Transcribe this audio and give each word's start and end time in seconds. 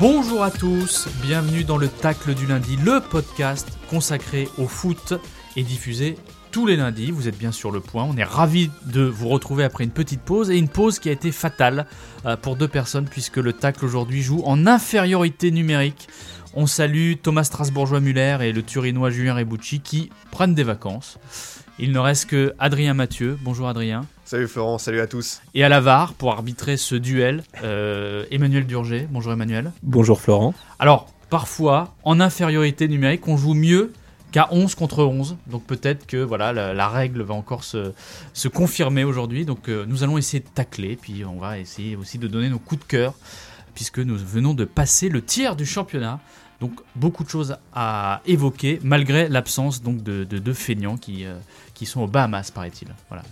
Bonjour 0.00 0.42
à 0.42 0.50
tous, 0.50 1.08
bienvenue 1.22 1.64
dans 1.64 1.76
le 1.76 1.88
Tacle 1.88 2.34
du 2.34 2.46
lundi, 2.46 2.76
le 2.76 3.00
podcast 3.00 3.68
consacré 3.88 4.48
au 4.58 4.66
foot 4.66 5.14
et 5.56 5.62
diffusé 5.62 6.16
tous 6.50 6.66
les 6.66 6.76
lundis. 6.76 7.10
Vous 7.10 7.28
êtes 7.28 7.38
bien 7.38 7.52
sur 7.52 7.70
le 7.70 7.80
point. 7.80 8.04
On 8.04 8.16
est 8.16 8.24
ravis 8.24 8.70
de 8.86 9.02
vous 9.02 9.28
retrouver 9.28 9.64
après 9.64 9.84
une 9.84 9.90
petite 9.90 10.20
pause 10.20 10.50
et 10.50 10.56
une 10.56 10.68
pause 10.68 10.98
qui 10.98 11.08
a 11.08 11.12
été 11.12 11.30
fatale 11.30 11.86
euh, 12.26 12.36
pour 12.36 12.56
deux 12.56 12.68
personnes 12.68 13.06
puisque 13.06 13.36
le 13.36 13.52
Tacle 13.52 13.84
aujourd'hui 13.84 14.22
joue 14.22 14.42
en 14.44 14.66
infériorité 14.66 15.50
numérique. 15.50 16.08
On 16.54 16.66
salue 16.66 17.14
Thomas 17.22 17.44
Strasbourgeois-Muller 17.44 18.38
et 18.42 18.52
le 18.52 18.62
Turinois 18.62 19.10
Julien 19.10 19.34
Rebucci 19.34 19.80
qui 19.80 20.10
prennent 20.30 20.54
des 20.54 20.64
vacances. 20.64 21.18
Il 21.78 21.92
ne 21.92 21.98
reste 21.98 22.26
que 22.26 22.54
Adrien 22.58 22.92
Mathieu. 22.92 23.38
Bonjour 23.42 23.68
Adrien. 23.68 24.06
Salut 24.24 24.46
Florent, 24.46 24.78
salut 24.78 25.00
à 25.00 25.06
tous. 25.06 25.42
Et 25.52 25.64
à 25.64 25.68
la 25.68 25.80
VAR 25.80 26.14
pour 26.14 26.32
arbitrer 26.32 26.76
ce 26.76 26.94
duel, 26.94 27.42
euh, 27.64 28.24
Emmanuel 28.30 28.66
Durger. 28.66 29.08
Bonjour 29.10 29.32
Emmanuel. 29.32 29.72
Bonjour 29.82 30.20
Florent. 30.20 30.54
Alors, 30.78 31.08
parfois, 31.28 31.94
en 32.04 32.20
infériorité 32.20 32.86
numérique, 32.88 33.26
on 33.26 33.36
joue 33.36 33.54
mieux 33.54 33.92
qu'à 34.30 34.48
11 34.52 34.74
contre 34.76 35.04
11. 35.04 35.36
Donc 35.48 35.64
peut-être 35.64 36.06
que 36.06 36.16
voilà, 36.16 36.52
la, 36.52 36.72
la 36.72 36.88
règle 36.88 37.22
va 37.22 37.34
encore 37.34 37.64
se, 37.64 37.92
se 38.32 38.48
confirmer 38.48 39.04
aujourd'hui. 39.04 39.44
Donc 39.44 39.68
euh, 39.68 39.84
nous 39.86 40.04
allons 40.04 40.16
essayer 40.18 40.40
de 40.40 40.48
tacler, 40.48 40.96
puis 40.96 41.24
on 41.24 41.38
va 41.38 41.58
essayer 41.58 41.96
aussi 41.96 42.18
de 42.18 42.28
donner 42.28 42.48
nos 42.48 42.60
coups 42.60 42.80
de 42.80 42.86
cœur, 42.86 43.14
puisque 43.74 43.98
nous 43.98 44.16
venons 44.16 44.54
de 44.54 44.64
passer 44.64 45.08
le 45.08 45.20
tiers 45.20 45.56
du 45.56 45.66
championnat. 45.66 46.20
Donc 46.60 46.80
beaucoup 46.94 47.24
de 47.24 47.28
choses 47.28 47.56
à 47.74 48.22
évoquer, 48.24 48.78
malgré 48.84 49.28
l'absence 49.28 49.82
donc 49.82 50.02
de 50.04 50.22
deux 50.22 50.38
de, 50.38 50.52
feignants 50.52 50.96
qui, 50.96 51.26
euh, 51.26 51.34
qui 51.74 51.86
sont 51.86 52.02
aux 52.02 52.06
Bahamas, 52.06 52.52
paraît-il. 52.52 52.86
Voilà. 53.08 53.24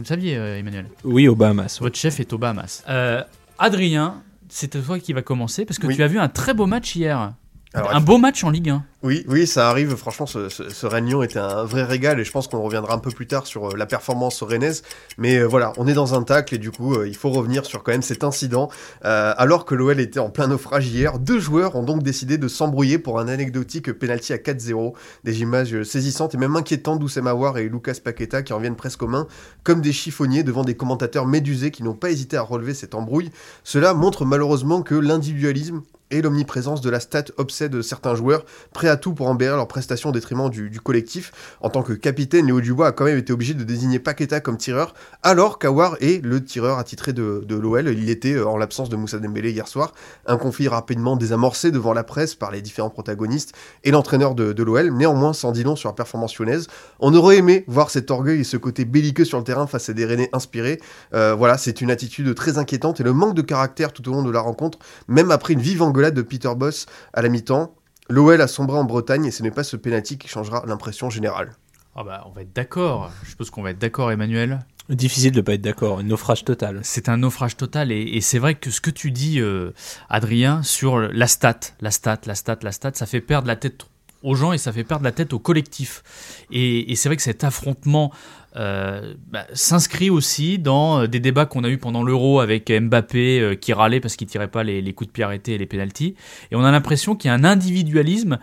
Vous 0.00 0.04
le 0.04 0.08
saviez, 0.08 0.38
euh, 0.38 0.56
Emmanuel 0.58 0.86
Oui, 1.04 1.28
aux 1.28 1.34
Bahamas. 1.36 1.76
Votre 1.78 1.98
chef 1.98 2.20
est 2.20 2.32
aux 2.32 2.38
Bahamas. 2.38 2.82
Euh, 2.88 3.22
Adrien, 3.58 4.22
c'est 4.48 4.82
toi 4.82 4.98
qui 4.98 5.12
va 5.12 5.20
commencer, 5.20 5.66
parce 5.66 5.78
que 5.78 5.86
Oui. 5.88 5.94
tu 5.94 6.02
as 6.02 6.06
vu 6.06 6.18
un 6.18 6.30
très 6.30 6.54
beau 6.54 6.64
match 6.64 6.96
hier. 6.96 7.34
Alors, 7.72 7.94
un 7.94 8.00
beau 8.00 8.18
match 8.18 8.42
en 8.42 8.50
Ligue 8.50 8.70
1. 8.70 8.84
Oui, 9.04 9.24
oui, 9.28 9.46
ça 9.46 9.70
arrive. 9.70 9.94
Franchement, 9.94 10.26
ce, 10.26 10.48
ce, 10.48 10.68
ce 10.68 10.86
Rennes-Lyon 10.86 11.22
était 11.22 11.38
un 11.38 11.62
vrai 11.62 11.84
régal 11.84 12.18
et 12.18 12.24
je 12.24 12.32
pense 12.32 12.48
qu'on 12.48 12.60
reviendra 12.60 12.92
un 12.94 12.98
peu 12.98 13.12
plus 13.12 13.28
tard 13.28 13.46
sur 13.46 13.68
euh, 13.68 13.76
la 13.76 13.86
performance 13.86 14.42
rennaise. 14.42 14.82
Mais 15.18 15.38
euh, 15.38 15.46
voilà, 15.46 15.72
on 15.76 15.86
est 15.86 15.94
dans 15.94 16.14
un 16.14 16.24
tacle 16.24 16.56
et 16.56 16.58
du 16.58 16.72
coup, 16.72 16.94
euh, 16.94 17.06
il 17.06 17.14
faut 17.14 17.30
revenir 17.30 17.64
sur 17.64 17.84
quand 17.84 17.92
même 17.92 18.02
cet 18.02 18.24
incident. 18.24 18.70
Euh, 19.04 19.32
alors 19.36 19.66
que 19.66 19.76
l'OL 19.76 20.00
était 20.00 20.18
en 20.18 20.30
plein 20.30 20.48
naufrage 20.48 20.88
hier, 20.88 21.20
deux 21.20 21.38
joueurs 21.38 21.76
ont 21.76 21.84
donc 21.84 22.02
décidé 22.02 22.38
de 22.38 22.48
s'embrouiller 22.48 22.98
pour 22.98 23.20
un 23.20 23.28
anecdotique 23.28 23.92
penalty 23.92 24.32
à 24.32 24.38
4-0. 24.38 24.92
Des 25.22 25.40
images 25.40 25.84
saisissantes 25.84 26.34
et 26.34 26.38
même 26.38 26.56
inquiétantes 26.56 26.98
d'Oussem 26.98 27.28
et 27.56 27.68
Lucas 27.68 27.98
Paqueta 28.02 28.42
qui 28.42 28.52
en 28.52 28.58
viennent 28.58 28.74
presque 28.74 29.02
aux 29.04 29.08
mains 29.08 29.28
comme 29.62 29.80
des 29.80 29.92
chiffonniers 29.92 30.42
devant 30.42 30.64
des 30.64 30.74
commentateurs 30.74 31.26
médusés 31.26 31.70
qui 31.70 31.84
n'ont 31.84 31.94
pas 31.94 32.10
hésité 32.10 32.36
à 32.36 32.42
relever 32.42 32.74
cette 32.74 32.96
embrouille. 32.96 33.30
Cela 33.62 33.94
montre 33.94 34.24
malheureusement 34.24 34.82
que 34.82 34.96
l'individualisme 34.96 35.82
et 36.10 36.22
l'omniprésence 36.22 36.80
de 36.80 36.90
la 36.90 37.00
stat 37.00 37.24
obsède 37.36 37.82
certains 37.82 38.14
joueurs, 38.14 38.44
prêts 38.72 38.88
à 38.88 38.96
tout 38.96 39.14
pour 39.14 39.28
embellir 39.28 39.56
leurs 39.56 39.68
prestations 39.68 40.10
au 40.10 40.12
détriment 40.12 40.50
du, 40.50 40.80
collectif. 40.80 41.32
En 41.60 41.70
tant 41.70 41.82
que 41.82 41.92
capitaine, 41.92 42.46
Léo 42.46 42.60
Dubois 42.60 42.88
a 42.88 42.92
quand 42.92 43.04
même 43.04 43.18
été 43.18 43.32
obligé 43.32 43.54
de 43.54 43.64
désigner 43.64 43.98
Paqueta 43.98 44.40
comme 44.40 44.56
tireur, 44.56 44.94
alors 45.22 45.58
qu'Awar 45.58 45.96
est 46.00 46.24
le 46.24 46.42
tireur 46.42 46.78
attitré 46.78 47.12
de, 47.12 47.44
l'OL. 47.48 47.88
Il 47.88 48.10
était, 48.10 48.34
euh, 48.34 48.46
en 48.46 48.56
l'absence 48.56 48.88
de 48.88 48.96
Moussa 48.96 49.18
Dembélé 49.18 49.50
hier 49.50 49.68
soir, 49.68 49.92
un 50.26 50.36
conflit 50.36 50.68
rapidement 50.68 51.16
désamorcé 51.16 51.70
devant 51.70 51.92
la 51.92 52.04
presse 52.04 52.34
par 52.34 52.50
les 52.50 52.62
différents 52.62 52.90
protagonistes 52.90 53.54
et 53.84 53.90
l'entraîneur 53.90 54.34
de, 54.34 54.62
l'OL. 54.62 54.90
Néanmoins, 54.92 55.32
sans 55.32 55.52
dit 55.52 55.62
long 55.62 55.76
sur 55.76 55.88
la 55.88 55.94
performance 55.94 56.38
lyonnaise, 56.38 56.68
on 56.98 57.14
aurait 57.14 57.38
aimé 57.38 57.64
voir 57.66 57.90
cet 57.90 58.10
orgueil 58.10 58.40
et 58.40 58.44
ce 58.44 58.56
côté 58.56 58.84
belliqueux 58.84 59.24
sur 59.24 59.38
le 59.38 59.44
terrain 59.44 59.66
face 59.66 59.88
à 59.88 59.92
des 59.92 60.04
Rennais 60.04 60.30
inspirés. 60.32 60.80
Euh, 61.14 61.34
voilà, 61.34 61.58
c'est 61.58 61.80
une 61.80 61.90
attitude 61.90 62.34
très 62.34 62.58
inquiétante 62.58 63.00
et 63.00 63.02
le 63.02 63.12
manque 63.12 63.34
de 63.34 63.42
caractère 63.42 63.92
tout 63.92 64.08
au 64.08 64.12
long 64.12 64.22
de 64.22 64.30
la 64.30 64.40
rencontre, 64.40 64.78
même 65.08 65.30
après 65.30 65.54
une 65.54 65.60
vive 65.60 65.82
de 66.10 66.22
Peter 66.22 66.52
Boss 66.56 66.86
à 67.12 67.20
la 67.20 67.28
mi-temps. 67.28 67.74
L'OL 68.08 68.40
a 68.40 68.48
sombré 68.48 68.78
en 68.78 68.84
Bretagne 68.84 69.26
et 69.26 69.30
ce 69.30 69.42
n'est 69.42 69.50
pas 69.50 69.62
ce 69.62 69.76
pénalty 69.76 70.16
qui 70.18 70.26
changera 70.26 70.64
l'impression 70.66 71.10
générale. 71.10 71.52
Ah 71.94 72.02
bah, 72.02 72.24
on 72.26 72.32
va 72.32 72.42
être 72.42 72.52
d'accord. 72.54 73.10
Je 73.24 73.30
suppose 73.30 73.50
qu'on 73.50 73.62
va 73.62 73.72
être 73.72 73.78
d'accord, 73.78 74.10
Emmanuel. 74.10 74.60
Difficile 74.88 75.32
de 75.32 75.36
ne 75.36 75.42
pas 75.42 75.54
être 75.54 75.60
d'accord, 75.60 75.98
un 76.00 76.02
naufrage 76.02 76.44
total. 76.44 76.80
C'est 76.82 77.08
un 77.08 77.18
naufrage 77.18 77.56
total 77.56 77.92
et, 77.92 78.00
et 78.00 78.20
c'est 78.20 78.38
vrai 78.38 78.54
que 78.54 78.70
ce 78.70 78.80
que 78.80 78.90
tu 78.90 79.12
dis, 79.12 79.40
euh, 79.40 79.72
Adrien, 80.08 80.62
sur 80.62 80.98
la 80.98 81.26
stat, 81.28 81.60
la 81.80 81.90
stat, 81.90 82.20
la 82.26 82.34
stat, 82.34 82.58
la 82.62 82.72
stat, 82.72 82.92
ça 82.94 83.06
fait 83.06 83.20
perdre 83.20 83.46
la 83.46 83.56
tête 83.56 83.86
aux 84.22 84.34
gens 84.34 84.52
et 84.52 84.58
ça 84.58 84.72
fait 84.72 84.84
perdre 84.84 85.04
la 85.04 85.12
tête 85.12 85.32
au 85.32 85.38
collectif. 85.38 86.02
Et, 86.50 86.90
et 86.90 86.96
c'est 86.96 87.08
vrai 87.08 87.16
que 87.16 87.22
cet 87.22 87.44
affrontement 87.44 88.12
euh, 88.56 89.14
bah, 89.28 89.46
s'inscrit 89.52 90.10
aussi 90.10 90.58
dans 90.58 91.06
des 91.06 91.20
débats 91.20 91.46
qu'on 91.46 91.64
a 91.64 91.68
eu 91.68 91.78
pendant 91.78 92.02
l'Euro 92.02 92.40
avec 92.40 92.70
Mbappé 92.70 93.40
euh, 93.40 93.54
qui 93.54 93.72
râlait 93.72 94.00
parce 94.00 94.16
qu'il 94.16 94.26
tirait 94.26 94.48
pas 94.48 94.64
les, 94.64 94.92
coups 94.92 95.08
de 95.08 95.12
pied 95.12 95.24
arrêtés 95.24 95.54
et 95.54 95.58
les 95.58 95.66
pénalties. 95.66 96.14
Et 96.50 96.56
on 96.56 96.64
a 96.64 96.70
l'impression 96.70 97.14
qu'il 97.14 97.28
y 97.28 97.32
a 97.32 97.34
un 97.34 97.44
individualisme 97.44 98.38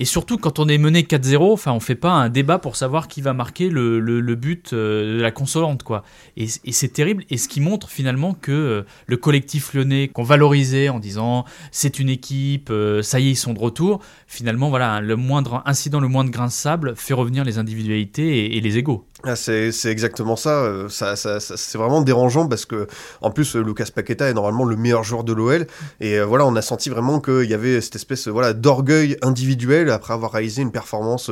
et 0.00 0.06
surtout 0.06 0.38
quand 0.38 0.58
on 0.58 0.68
est 0.68 0.78
mené 0.78 1.02
4-0, 1.02 1.52
enfin 1.52 1.72
on 1.72 1.80
fait 1.80 1.94
pas 1.94 2.12
un 2.12 2.30
débat 2.30 2.58
pour 2.58 2.76
savoir 2.76 3.06
qui 3.06 3.20
va 3.20 3.34
marquer 3.34 3.68
le, 3.68 4.34
but 4.34 4.72
euh, 4.72 5.18
de 5.18 5.22
la 5.22 5.30
consolante 5.30 5.82
quoi. 5.82 6.04
Et, 6.36 6.46
c'est 6.46 6.88
terrible 6.88 7.24
et 7.28 7.36
ce 7.36 7.48
qui 7.48 7.60
montre 7.60 7.90
finalement 7.90 8.32
que 8.32 8.50
euh, 8.50 8.82
le 9.06 9.16
collectif 9.18 9.74
lyonnais 9.74 10.08
qu'on 10.08 10.22
valorisait 10.22 10.88
en 10.88 10.98
disant 10.98 11.44
c'est 11.70 11.98
une 11.98 12.08
équipe, 12.08 12.70
euh, 12.70 13.02
ça 13.02 13.20
y 13.20 13.28
est 13.28 13.30
ils 13.32 13.36
sont 13.36 13.52
de 13.52 13.58
retour, 13.58 14.00
finalement 14.26 14.70
voilà 14.70 15.00
le 15.00 15.16
moindre 15.16 15.62
incident, 15.66 16.00
le 16.00 16.08
moindre 16.08 16.30
grain 16.30 16.46
de 16.46 16.52
sable 16.52 16.94
fait 16.96 17.14
revenir 17.14 17.44
les 17.44 17.58
individualités 17.58 18.46
et, 18.46 18.56
et 18.56 18.60
les 18.60 18.78
égaux. 18.78 19.04
Ah, 19.24 19.36
c'est 19.36 19.70
exactement 19.84 20.34
ça. 20.34 20.62
Euh, 20.62 20.88
ça, 20.88 21.14
c'est 21.14 21.76
vraiment 21.76 22.00
dérangeant 22.00 22.48
parce 22.48 22.64
que, 22.64 22.86
en 23.20 23.30
plus, 23.30 23.54
euh, 23.54 23.62
Lucas 23.62 23.88
Paqueta 23.94 24.30
est 24.30 24.32
normalement 24.32 24.64
le 24.64 24.76
meilleur 24.76 25.04
joueur 25.04 25.24
de 25.24 25.34
l'OL. 25.34 25.66
Et 26.00 26.18
euh, 26.18 26.24
voilà, 26.24 26.46
on 26.46 26.56
a 26.56 26.62
senti 26.62 26.88
vraiment 26.88 27.20
qu'il 27.20 27.44
y 27.44 27.52
avait 27.52 27.82
cette 27.82 27.96
espèce 27.96 28.28
voilà, 28.28 28.54
d'orgueil 28.54 29.18
individuel 29.20 29.90
après 29.90 30.14
avoir 30.14 30.32
réalisé 30.32 30.62
une 30.62 30.72
performance 30.72 31.30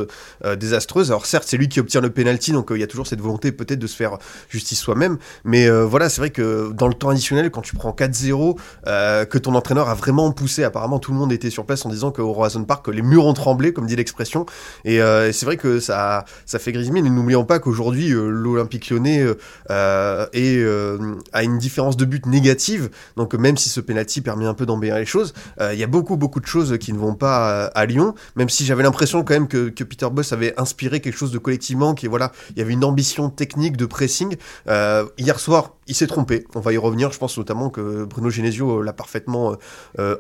désastreuse. 0.59 1.11
Alors, 1.11 1.25
certes, 1.25 1.45
c'est 1.47 1.57
lui 1.57 1.69
qui 1.69 1.81
obtient 1.81 2.03
le 2.03 2.11
penalty, 2.11 2.53
donc 2.53 2.69
il 2.71 2.79
y 2.79 2.83
a 2.83 2.87
toujours 2.87 3.07
cette 3.07 3.21
volonté 3.21 3.53
peut-être 3.53 3.79
de 3.79 3.87
se 3.87 3.97
faire 3.97 4.19
justice 4.51 4.81
soi-même. 4.81 5.17
Mais 5.45 5.69
voilà, 5.71 6.09
c'est 6.11 6.21
vrai 6.21 6.31
que 6.31 6.73
dans 6.73 6.89
le 6.89 6.95
temps 6.95 7.09
additionnel, 7.09 7.51
quand 7.51 7.63
tu 7.63 7.75
prends 7.75 7.93
4-0, 7.93 8.59
euh, 8.87 9.25
que 9.25 9.39
ton 9.39 9.55
entraîneur 9.55 9.89
a 9.89 9.95
vraiment 9.95 10.31
poussé, 10.33 10.65
apparemment 10.65 10.99
tout 10.99 11.13
le 11.13 11.19
monde 11.19 11.33
était 11.33 11.51
sur 11.51 11.65
place 11.65 11.87
en 11.87 11.89
disant 11.89 12.11
qu'au 12.11 12.31
Horizon 12.31 12.65
Park, 12.65 12.89
les 12.89 13.03
murs 13.03 13.25
ont 13.25 13.35
tremblé, 13.35 13.73
comme 13.73 13.87
dit 13.87 13.97
l'expression. 13.97 14.45
Et, 14.85 14.99
c'est 15.33 15.47
vrai 15.47 15.57
que 15.57 15.81
ça, 15.81 16.25
ça 16.45 16.59
fait 16.59 16.73
grise 16.73 16.91
mine. 16.91 17.09
N'oublions 17.09 17.45
pas 17.45 17.59
qu'aujourd'hui, 17.59 17.78
aujourd'hui 17.79 18.13
euh, 18.13 18.29
l'Olympique 18.29 18.91
lyonnais 18.91 19.25
euh, 19.71 20.27
est, 20.33 20.57
euh, 20.59 20.99
a 21.33 21.43
une 21.43 21.59
différence 21.59 21.97
de 21.97 22.05
but 22.05 22.27
négative. 22.27 22.91
Donc 23.17 23.35
même 23.35 23.57
si 23.57 23.69
ce 23.69 23.81
penalty 23.81 24.21
permet 24.21 24.47
un 24.47 24.55
peu 24.55 24.67
d'embellir 24.67 24.97
les 24.97 25.07
choses, 25.07 25.33
il 25.61 25.79
y 25.79 25.85
a 25.85 25.87
beaucoup 25.87 26.17
beaucoup 26.17 26.41
de 26.41 26.47
choses 26.47 26.79
qui 26.79 26.93
ne 26.93 26.99
vont 26.99 27.15
pas 27.15 27.67
à, 27.67 27.87
Lyon. 27.87 28.15
Même 28.37 28.49
si 28.49 28.65
j'avais 28.65 28.83
l'impression 28.83 29.23
quand 29.23 29.35
même 29.35 29.49
que, 29.49 29.69
que, 29.69 29.85
Peter 29.85 30.09
Boss 30.11 30.33
avait 30.33 30.59
inspiré 30.59 31.01
quelque 31.01 31.17
chose 31.17 31.31
de 31.31 31.39
collectivement, 31.39 31.95
qui 31.95 32.07
voilà, 32.07 32.33
il 32.51 32.59
y 32.59 32.63
avait 32.63 32.73
une 32.73 32.85
ambition 32.85 33.31
technique 33.31 33.77
de 33.77 33.87
pressing. 33.87 34.37
Hier 34.67 35.41
soir, 35.41 35.75
il 35.87 35.95
s'est 35.95 36.07
trompé. 36.07 36.47
On 36.55 36.61
va 36.61 36.73
y 36.73 36.77
revenir. 36.77 37.13
Je 37.13 37.19
pense 37.19 37.37
notamment 37.39 37.71
que 37.71 38.05
Bruno 38.05 38.31
Genesio 38.31 38.83
l'a 38.83 38.93
parfaitement 38.93 39.57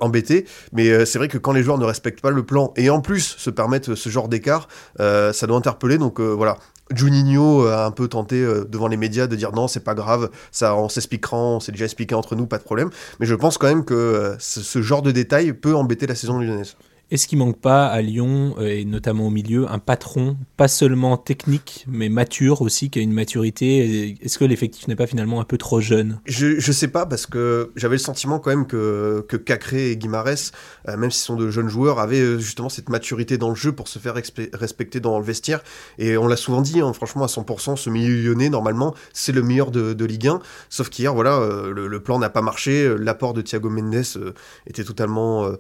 embêté. 0.01 0.47
Mais 0.73 1.05
c'est 1.05 1.19
vrai 1.19 1.29
que 1.29 1.39
quand 1.39 1.53
les 1.53 1.63
joueurs 1.63 1.79
ne 1.79 1.85
respectent 1.85 2.21
pas 2.21 2.31
le 2.31 2.43
plan 2.43 2.73
et 2.77 2.91
en 2.91 3.01
plus 3.01 3.37
se 3.39 3.51
permettent 3.51 3.95
ce 3.95 4.09
genre 4.09 4.29
d'écart, 4.29 4.69
ça 4.99 5.47
doit 5.47 5.57
interpeller. 5.57 5.99
Donc 5.99 6.21
voilà, 6.21 6.59
Juninho 6.95 7.67
a 7.67 7.85
un 7.85 7.91
peu 7.91 8.09
tenté 8.09 8.37
euh, 8.37 8.65
devant 8.65 8.89
les 8.89 8.97
médias 8.97 9.27
de 9.27 9.37
dire 9.37 9.53
non, 9.53 9.69
c'est 9.69 9.85
pas 9.85 9.95
grave, 9.95 10.31
ça 10.51 10.75
on 10.77 10.89
s'expliquera, 10.89 11.37
on 11.37 11.61
s'est 11.61 11.73
déjà 11.73 11.85
expliqué 11.85 12.15
entre 12.15 12.35
nous, 12.35 12.47
pas 12.47 12.59
de 12.59 12.63
problème. 12.63 12.91
Mais 13.21 13.27
je 13.27 13.35
pense 13.35 13.59
quand 13.59 13.69
même 13.69 13.85
que 13.85 13.95
euh, 13.95 14.37
ce, 14.39 14.61
ce, 14.61 14.83
genre 14.83 15.03
de 15.03 15.11
détail 15.11 15.53
peut 15.53 15.75
embêter 15.75 16.07
la 16.07 16.15
saison 16.15 16.39
lyonnaise. 16.39 16.77
Est-ce 17.11 17.27
qu'il 17.27 17.39
manque 17.39 17.59
pas 17.59 17.87
à 17.87 18.03
Lyon, 18.03 18.55
euh, 18.59 18.67
et 18.67 18.85
notamment 18.85 19.29
au 19.29 19.31
milieu, 19.31 19.67
un 19.71 19.79
patron, 19.79 20.37
pas 20.59 20.69
seulement 20.69 21.17
technique, 21.17 21.87
mais 21.89 22.11
mature 22.11 22.61
aussi, 22.61 22.91
qui 22.91 22.99
a 22.99 23.03
une 23.03 23.15
maturité 23.15 24.19
Est-ce 24.21 24.39
que 24.39 24.45
l'effectif 24.45 24.89
n'est 24.89 24.97
pas 24.97 25.07
finalement 25.07 25.41
un 25.41 25.45
peu 25.45 25.57
trop 25.57 25.81
jeune? 25.81 26.21
Je, 26.27 26.61
je 26.61 26.71
sais 26.71 26.89
pas, 26.89 27.07
parce 27.07 27.25
que 27.25 27.73
j'avais 27.77 27.95
le 27.95 28.01
sentiment 28.01 28.39
quand 28.39 28.51
même 28.51 28.67
que, 28.67 29.25
que 29.27 29.39
Cacré 29.39 29.91
et 29.91 29.97
Guimarès, 29.97 30.53
euh, 30.87 30.99
même 30.99 31.11
s'ils 31.11 31.25
sont 31.25 31.37
de 31.37 31.49
jeunes 31.49 31.71
joueurs, 31.71 31.99
avaient 31.99 32.21
euh, 32.21 32.39
justement 32.39 32.69
cette 32.69 32.91
maturité 32.91 33.39
dans 33.39 33.49
le 33.49 33.55
jeu 33.55 33.73
pour 33.73 33.89
se 33.89 33.99
faire 33.99 34.13
respecter 34.15 35.01
dans 35.01 35.19
le 35.19 35.25
vestiaire. 35.25 35.63
Et 35.97 36.19
on 36.19 36.27
l'a 36.27 36.37
souvent 36.37 36.61
dit, 36.61 36.81
hein, 36.83 36.93
franchement, 36.93 37.25
à 37.25 37.29
100%, 37.29 37.77
ce 37.77 37.89
milieu 37.89 38.23
lyonnais, 38.23 38.51
normalement, 38.51 38.95
c'est 39.15 39.33
le 39.33 39.43
meilleur 39.43 39.71
de, 39.71 39.95
de, 39.95 40.05
Ligue 40.05 40.29
1. 40.29 40.41
Sauf 40.69 40.91
qu'hier, 40.91 41.15
voilà, 41.15 41.41
le, 41.75 41.87
le, 41.87 42.01
plan 42.01 42.19
n'a 42.19 42.29
pas 42.29 42.43
marché. 42.43 42.95
L'apport 42.99 43.33
de 43.33 43.41
Thiago 43.41 43.71
Mendes 43.71 44.35
était 44.67 44.85
totalement 44.85 45.51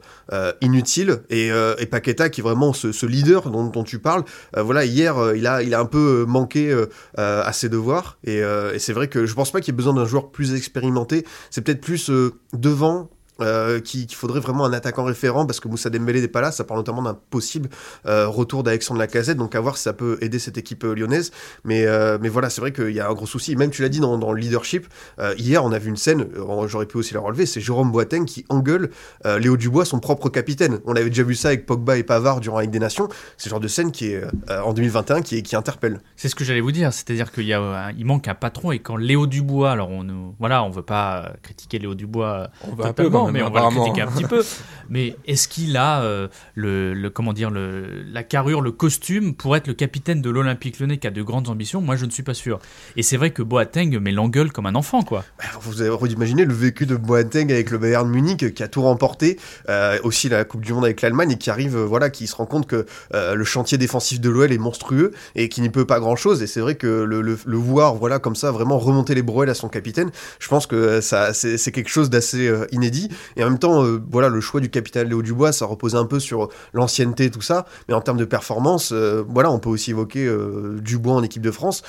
inutile. 0.60 1.20
Euh, 1.50 1.74
et, 1.78 1.86
Paqueta 1.86 2.28
qui 2.28 2.40
est 2.40 2.42
vraiment 2.42 2.72
ce, 2.72 3.06
leader 3.06 3.50
dont, 3.50 3.84
tu 3.84 3.98
parles. 3.98 4.24
Euh, 4.56 4.62
voilà, 4.62 4.84
hier, 4.84 5.18
euh, 5.18 5.36
il, 5.36 5.46
a, 5.46 5.62
il 5.62 5.74
a 5.74 5.80
un 5.80 5.86
peu 5.86 6.24
manqué 6.26 6.74
à 7.16 7.52
ses 7.52 7.68
devoirs. 7.68 8.18
Et, 8.24 8.42
c'est 8.78 8.92
vrai 8.92 9.08
que 9.08 9.26
je 9.26 9.34
pense 9.34 9.50
pas 9.50 9.60
qu'il 9.60 9.72
y 9.72 9.74
ait 9.74 9.76
besoin 9.76 9.94
d'un 9.94 10.06
joueur 10.06 10.30
plus 10.30 10.54
expérimenté. 10.54 11.24
C'est 11.50 11.62
peut-être 11.62 11.80
plus 11.80 12.10
devant 12.52 13.10
euh, 13.40 13.80
qu'il 13.80 14.12
faudrait 14.12 14.40
vraiment 14.40 14.64
un 14.64 14.72
attaquant 14.72 15.04
référent 15.04 15.46
parce 15.46 15.60
que 15.60 15.68
Moussa 15.68 15.90
Dembélé 15.90 16.20
n'est 16.20 16.28
pas 16.28 16.40
là, 16.40 16.50
ça 16.50 16.64
parle 16.64 16.80
notamment 16.80 17.02
d'un 17.02 17.14
possible 17.14 17.68
euh, 18.06 18.28
retour 18.28 18.62
d'Alexandre 18.62 18.98
Lacazette, 18.98 19.36
donc 19.36 19.54
à 19.54 19.60
voir 19.60 19.76
si 19.76 19.84
ça 19.84 19.92
peut 19.92 20.18
aider 20.20 20.38
cette 20.38 20.58
équipe 20.58 20.84
euh, 20.84 20.94
lyonnaise. 20.94 21.30
Mais, 21.64 21.86
euh, 21.86 22.18
mais 22.20 22.28
voilà, 22.28 22.50
c'est 22.50 22.60
vrai 22.60 22.72
qu'il 22.72 22.90
y 22.90 23.00
a 23.00 23.08
un 23.08 23.14
gros 23.14 23.26
souci. 23.26 23.56
Même 23.56 23.70
tu 23.70 23.82
l'as 23.82 23.88
dit 23.88 24.00
dans, 24.00 24.18
dans, 24.18 24.32
le 24.32 24.40
leadership, 24.40 24.86
euh, 25.18 25.34
hier 25.38 25.64
on 25.64 25.72
a 25.72 25.78
vu 25.78 25.88
une 25.88 25.96
scène, 25.96 26.26
j'aurais 26.66 26.86
pu 26.86 26.96
aussi 26.96 27.14
la 27.14 27.20
relever, 27.20 27.46
c'est 27.46 27.60
Jérôme 27.60 27.92
Boateng 27.92 28.24
qui 28.24 28.44
engueule 28.48 28.90
Léo 29.24 29.56
Dubois, 29.56 29.84
son 29.84 30.00
propre 30.00 30.28
capitaine. 30.28 30.80
On 30.84 30.94
avait 30.94 31.08
déjà 31.08 31.22
vu 31.22 31.34
ça 31.34 31.48
avec 31.48 31.66
Pogba 31.66 31.96
et 31.96 32.02
Pavard 32.02 32.40
durant 32.40 32.56
la 32.56 32.62
Ligue 32.62 32.72
des 32.72 32.78
Nations. 32.78 33.08
C'est 33.36 33.48
le 33.48 33.50
genre 33.50 33.60
de 33.60 33.68
scène 33.68 33.92
qui 33.92 34.06
est 34.06 34.22
en 34.50 34.72
2021 34.72 35.22
qui, 35.22 35.42
qui 35.42 35.56
interpelle. 35.56 36.00
C'est 36.16 36.28
ce 36.28 36.34
que 36.34 36.44
j'allais 36.44 36.60
vous 36.60 36.72
dire, 36.72 36.92
c'est-à-dire 36.92 37.32
qu'il 37.32 37.44
y 37.44 37.52
a, 37.52 37.90
il 37.96 38.04
manque 38.04 38.28
un 38.28 38.34
patron 38.34 38.72
et 38.72 38.78
quand 38.78 38.96
Léo 38.96 39.26
Dubois, 39.26 39.72
alors 39.72 39.90
on, 39.90 40.34
voilà, 40.38 40.62
on 40.64 40.70
veut 40.70 40.82
pas 40.82 41.32
critiquer 41.42 41.78
Léo 41.78 41.94
Dubois 41.94 42.48
on 42.70 42.74
va 42.74 42.88
un 42.88 42.92
peu, 42.92 43.08
mais 43.32 43.42
on 43.42 43.50
va 43.50 43.68
le 43.68 43.76
critiquer 43.76 44.02
un 44.02 44.06
petit 44.08 44.24
peu. 44.24 44.42
Mais 44.88 45.16
est-ce 45.26 45.48
qu'il 45.48 45.76
a 45.76 46.02
euh, 46.02 46.28
le, 46.54 47.08
comment 47.08 47.32
dire 47.32 47.50
le, 47.50 48.02
la 48.10 48.22
carrure, 48.22 48.60
le 48.60 48.72
costume 48.72 49.34
pour 49.34 49.56
être 49.56 49.66
le 49.66 49.74
capitaine 49.74 50.22
de 50.22 50.30
l'Olympique 50.30 50.80
Lyonnais 50.80 50.98
qui 50.98 51.06
a 51.06 51.10
de 51.10 51.22
grandes 51.22 51.48
ambitions? 51.48 51.80
Moi, 51.80 51.96
je 51.96 52.06
ne 52.06 52.10
suis 52.10 52.22
pas 52.22 52.34
sûr. 52.34 52.58
Et 52.96 53.02
c'est 53.02 53.16
vrai 53.16 53.30
que 53.30 53.42
Boateng 53.42 53.98
met 53.98 54.12
l'engueule 54.12 54.50
comme 54.50 54.66
un 54.66 54.74
enfant, 54.74 55.02
quoi. 55.02 55.24
Bah, 55.38 55.44
vous 55.60 55.82
avez 55.82 55.94
imaginé 56.10 56.44
le 56.44 56.54
vécu 56.54 56.86
de 56.86 56.96
Boateng 56.96 57.52
avec 57.52 57.70
le 57.70 57.78
Bayern 57.78 58.08
Munich 58.08 58.54
qui 58.54 58.62
a 58.62 58.68
tout 58.68 58.82
remporté, 58.82 59.38
euh, 59.68 59.98
aussi 60.02 60.28
la 60.28 60.44
Coupe 60.44 60.64
du 60.64 60.72
Monde 60.72 60.84
avec 60.84 61.02
l'Allemagne 61.02 61.32
et 61.32 61.38
qui 61.38 61.50
arrive, 61.50 61.76
euh, 61.76 61.84
voilà, 61.84 62.10
qui 62.10 62.26
se 62.26 62.36
rend 62.36 62.46
compte 62.46 62.66
que 62.66 62.86
le 63.12 63.44
chantier 63.44 63.78
défensif 63.78 64.20
de 64.20 64.30
l'OL 64.30 64.52
est 64.52 64.58
monstrueux 64.58 65.12
et 65.34 65.48
qui 65.48 65.60
n'y 65.60 65.70
peut 65.70 65.84
pas 65.84 66.00
grand-chose. 66.00 66.42
Et 66.42 66.46
c'est 66.46 66.60
vrai 66.60 66.76
que 66.76 66.86
le, 66.86 67.20
le, 67.20 67.56
voir, 67.56 67.94
voilà, 67.94 68.18
comme 68.18 68.36
ça, 68.36 68.50
vraiment 68.50 68.78
remonter 68.78 69.14
les 69.14 69.22
brouettes 69.22 69.50
à 69.50 69.54
son 69.54 69.68
capitaine, 69.68 70.10
je 70.38 70.48
pense 70.48 70.66
que 70.66 71.00
ça, 71.00 71.34
c'est 71.34 71.72
quelque 71.72 71.88
chose 71.88 72.10
d'assez 72.10 72.52
inédit. 72.72 73.10
Et 73.36 73.44
en 73.44 73.50
même 73.50 73.58
temps, 73.58 73.84
voilà, 74.10 74.28
le 74.28 74.40
choix 74.40 74.60
du 74.60 74.70
capitaine 74.70 75.08
Léo 75.08 75.22
Dubois, 75.22 75.52
ça 75.52 75.66
reposait 75.66 75.96
un 75.96 76.06
peu 76.06 76.20
sur 76.20 76.48
l'ancienneté, 76.72 77.30
tout 77.30 77.40
ça. 77.40 77.66
Mais 77.88 77.94
en 77.94 78.00
termes 78.00 78.18
de 78.18 78.24
performance, 78.24 78.90
euh, 78.92 79.24
voilà, 79.28 79.50
on 79.50 79.58
peut 79.58 79.70
aussi 79.70 79.90
évoquer 79.90 80.26
euh, 80.26 80.78
Dubois 80.80 81.14
en 81.14 81.22
équipe 81.22 81.42
de 81.42 81.50
France. 81.50 81.82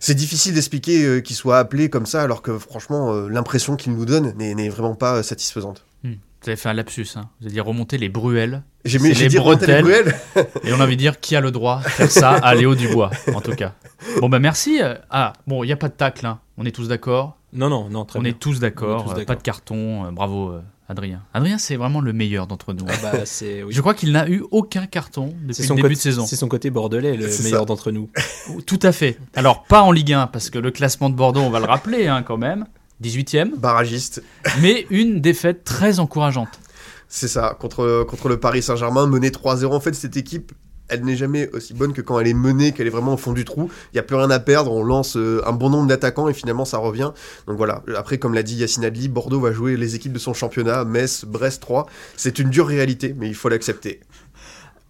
C'est 0.00 0.14
difficile 0.14 0.54
d'expliquer 0.54 1.04
euh, 1.04 1.20
qu'il 1.20 1.36
soit 1.36 1.58
appelé 1.58 1.88
comme 1.88 2.06
ça, 2.06 2.22
alors 2.22 2.42
que 2.42 2.58
franchement, 2.58 3.12
l'impression 3.28 3.76
qu'il 3.76 3.92
nous 3.92 4.04
donne 4.04 4.32
n'est 4.36 4.68
vraiment 4.68 4.94
pas 4.94 5.22
satisfaisante. 5.22 5.84
Hmm. 6.02 6.14
Vous 6.42 6.50
avez 6.50 6.56
fait 6.56 6.68
un 6.68 6.74
lapsus, 6.74 7.06
hein. 7.16 7.30
vous 7.40 7.46
avez 7.46 7.54
dit 7.54 7.60
remonter 7.60 7.96
les 7.96 8.10
bruelles. 8.10 8.62
J'ai 8.84 8.98
mis 8.98 9.14
les 9.14 9.30
bretelles. 9.30 9.86
Les 9.86 10.68
et 10.68 10.72
on 10.74 10.80
a 10.80 10.84
envie 10.84 10.96
de 10.96 11.00
dire 11.00 11.20
qui 11.20 11.36
a 11.36 11.40
le 11.40 11.50
droit 11.50 11.80
de 11.82 11.88
faire 11.88 12.10
ça 12.10 12.30
à 12.32 12.54
Léo 12.54 12.74
Dubois, 12.74 13.10
en 13.34 13.40
tout 13.40 13.54
cas. 13.54 13.74
Bon, 14.20 14.28
bah 14.28 14.38
merci. 14.38 14.80
Ah, 15.08 15.32
bon, 15.46 15.64
il 15.64 15.68
n'y 15.68 15.72
a 15.72 15.78
pas 15.78 15.88
de 15.88 15.94
tacle, 15.94 16.26
hein. 16.26 16.38
on 16.58 16.66
est 16.66 16.72
tous 16.72 16.88
d'accord 16.88 17.38
Non, 17.54 17.68
non, 17.68 17.88
non, 17.88 18.04
très 18.04 18.18
On 18.18 18.22
bien. 18.22 18.32
est 18.32 18.38
tous 18.38 18.60
d'accord, 18.60 19.14
pas 19.26 19.36
de 19.36 19.42
carton, 19.42 20.12
bravo 20.12 20.54
Adrien. 20.88 21.22
Adrien, 21.32 21.56
c'est 21.56 21.76
vraiment 21.76 22.02
le 22.02 22.12
meilleur 22.12 22.46
d'entre 22.46 22.74
nous. 22.74 22.84
Ah 22.88 22.92
bah, 23.02 23.12
oui. 23.42 23.64
Je 23.70 23.80
crois 23.80 23.94
qu'il 23.94 24.12
n'a 24.12 24.28
eu 24.28 24.44
aucun 24.50 24.86
carton 24.86 25.34
depuis 25.42 25.66
le 25.66 25.74
début 25.76 25.94
de 25.94 25.98
saison. 25.98 26.26
C'est 26.26 26.36
son 26.36 26.48
côté 26.48 26.68
bordelais, 26.70 27.16
le 27.16 27.42
meilleur 27.42 27.64
d'entre 27.64 27.90
nous. 27.90 28.10
Tout 28.66 28.80
à 28.82 28.92
fait. 28.92 29.18
Alors, 29.34 29.64
pas 29.64 29.80
en 29.82 29.92
Ligue 29.92 30.12
1, 30.12 30.26
parce 30.26 30.50
que 30.50 30.58
le 30.58 30.70
classement 30.70 31.08
de 31.08 31.14
Bordeaux, 31.14 31.40
on 31.40 31.50
va 31.50 31.60
le 31.60 31.64
rappeler 31.66 32.06
hein, 32.06 32.22
quand 32.22 32.36
même. 32.36 32.66
18e. 33.02 33.56
Barragiste. 33.56 34.22
Mais 34.60 34.86
une 34.90 35.20
défaite 35.20 35.64
très 35.64 36.00
encourageante. 36.00 36.60
C'est 37.08 37.28
ça, 37.28 37.56
contre, 37.58 38.04
contre 38.08 38.28
le 38.28 38.38
Paris 38.38 38.62
Saint-Germain, 38.62 39.06
mené 39.06 39.30
3-0. 39.30 39.66
En 39.72 39.80
fait, 39.80 39.94
cette 39.94 40.16
équipe, 40.18 40.52
elle 40.88 41.04
n'est 41.04 41.16
jamais 41.16 41.50
aussi 41.52 41.74
bonne 41.74 41.92
que 41.92 42.00
quand 42.00 42.18
elle 42.20 42.28
est 42.28 42.34
menée, 42.34 42.72
qu'elle 42.72 42.86
est 42.86 42.90
vraiment 42.90 43.14
au 43.14 43.16
fond 43.16 43.32
du 43.32 43.44
trou. 43.44 43.70
Il 43.92 43.96
n'y 43.96 44.00
a 44.00 44.02
plus 44.02 44.16
rien 44.16 44.30
à 44.30 44.40
perdre, 44.40 44.72
on 44.72 44.82
lance 44.82 45.16
euh, 45.16 45.42
un 45.46 45.52
bon 45.52 45.70
nombre 45.70 45.86
d'attaquants 45.86 46.28
et 46.28 46.34
finalement 46.34 46.64
ça 46.64 46.78
revient. 46.78 47.12
Donc 47.46 47.56
voilà, 47.56 47.82
après 47.96 48.18
comme 48.18 48.34
l'a 48.34 48.42
dit 48.42 48.56
Yacine 48.56 48.84
Adli, 48.84 49.08
Bordeaux 49.08 49.40
va 49.40 49.52
jouer 49.52 49.76
les 49.76 49.94
équipes 49.94 50.12
de 50.12 50.18
son 50.18 50.34
championnat, 50.34 50.84
Metz, 50.84 51.24
Brest 51.24 51.62
3. 51.62 51.86
C'est 52.16 52.38
une 52.38 52.50
dure 52.50 52.66
réalité, 52.66 53.14
mais 53.16 53.28
il 53.28 53.34
faut 53.34 53.48
l'accepter. 53.48 54.00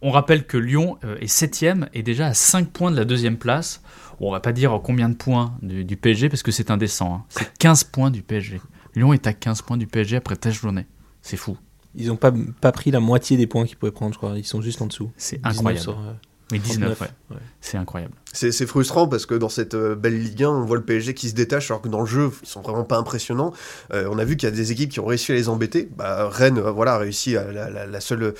On 0.02 0.10
rappelle 0.10 0.46
que 0.46 0.58
Lyon 0.58 0.98
euh, 1.04 1.16
est 1.20 1.32
7ème 1.32 1.86
et 1.94 2.02
déjà 2.02 2.26
à 2.26 2.34
5 2.34 2.68
points 2.70 2.90
de 2.90 2.96
la 2.96 3.04
deuxième 3.04 3.38
place. 3.38 3.80
On 4.20 4.30
va 4.30 4.40
pas 4.40 4.52
dire 4.52 4.78
combien 4.82 5.08
de 5.08 5.14
points 5.14 5.56
du, 5.62 5.96
PSG 5.96 6.28
parce 6.28 6.42
que 6.42 6.52
c'est 6.52 6.70
indécent. 6.70 7.14
Hein. 7.14 7.24
C'est 7.28 7.52
15 7.58 7.84
points 7.84 8.10
du 8.10 8.22
PSG. 8.22 8.60
Lyon 8.94 9.12
est 9.12 9.26
à 9.26 9.32
15 9.32 9.62
points 9.62 9.76
du 9.76 9.86
PSG 9.86 10.16
après 10.16 10.36
13 10.36 10.54
journées. 10.54 10.86
C'est 11.22 11.36
fou. 11.36 11.56
Ils 11.96 12.08
n'ont 12.08 12.16
pas, 12.16 12.32
pas 12.60 12.72
pris 12.72 12.90
la 12.90 13.00
moitié 13.00 13.36
des 13.36 13.46
points 13.46 13.66
qu'ils 13.66 13.76
pouvaient 13.76 13.92
prendre, 13.92 14.12
je 14.12 14.18
crois. 14.18 14.36
Ils 14.36 14.44
sont 14.44 14.60
juste 14.60 14.82
en 14.82 14.86
dessous. 14.86 15.10
C'est 15.16 15.40
incroyable. 15.44 15.94
Mais 16.52 16.58
19, 16.58 17.00
ouais. 17.00 17.36
C'est 17.60 17.78
incroyable. 17.78 18.14
C'est 18.34 18.66
frustrant 18.66 19.06
parce 19.06 19.26
que 19.26 19.34
dans 19.34 19.48
cette 19.48 19.74
euh, 19.74 19.94
belle 19.94 20.20
Ligue 20.20 20.42
1, 20.42 20.48
on 20.48 20.64
voit 20.64 20.76
le 20.76 20.82
PSG 20.82 21.14
qui 21.14 21.28
se 21.28 21.34
détache 21.34 21.70
alors 21.70 21.80
que 21.80 21.88
dans 21.88 22.00
le 22.00 22.06
jeu, 22.06 22.30
ils 22.42 22.48
sont 22.48 22.62
vraiment 22.62 22.82
pas 22.82 22.96
impressionnants. 22.96 23.52
Euh, 23.92 24.08
on 24.10 24.18
a 24.18 24.24
vu 24.24 24.36
qu'il 24.36 24.48
y 24.48 24.52
a 24.52 24.54
des 24.54 24.72
équipes 24.72 24.90
qui 24.90 24.98
ont 24.98 25.06
réussi 25.06 25.30
à 25.30 25.36
les 25.36 25.48
embêter. 25.48 25.88
Bah, 25.96 26.28
Rennes 26.28 26.58
euh, 26.58 26.72
voilà, 26.72 26.94
a 26.94 26.98
réussi 26.98 27.36
à 27.36 27.44
la, 27.44 28.00
seule 28.00 28.34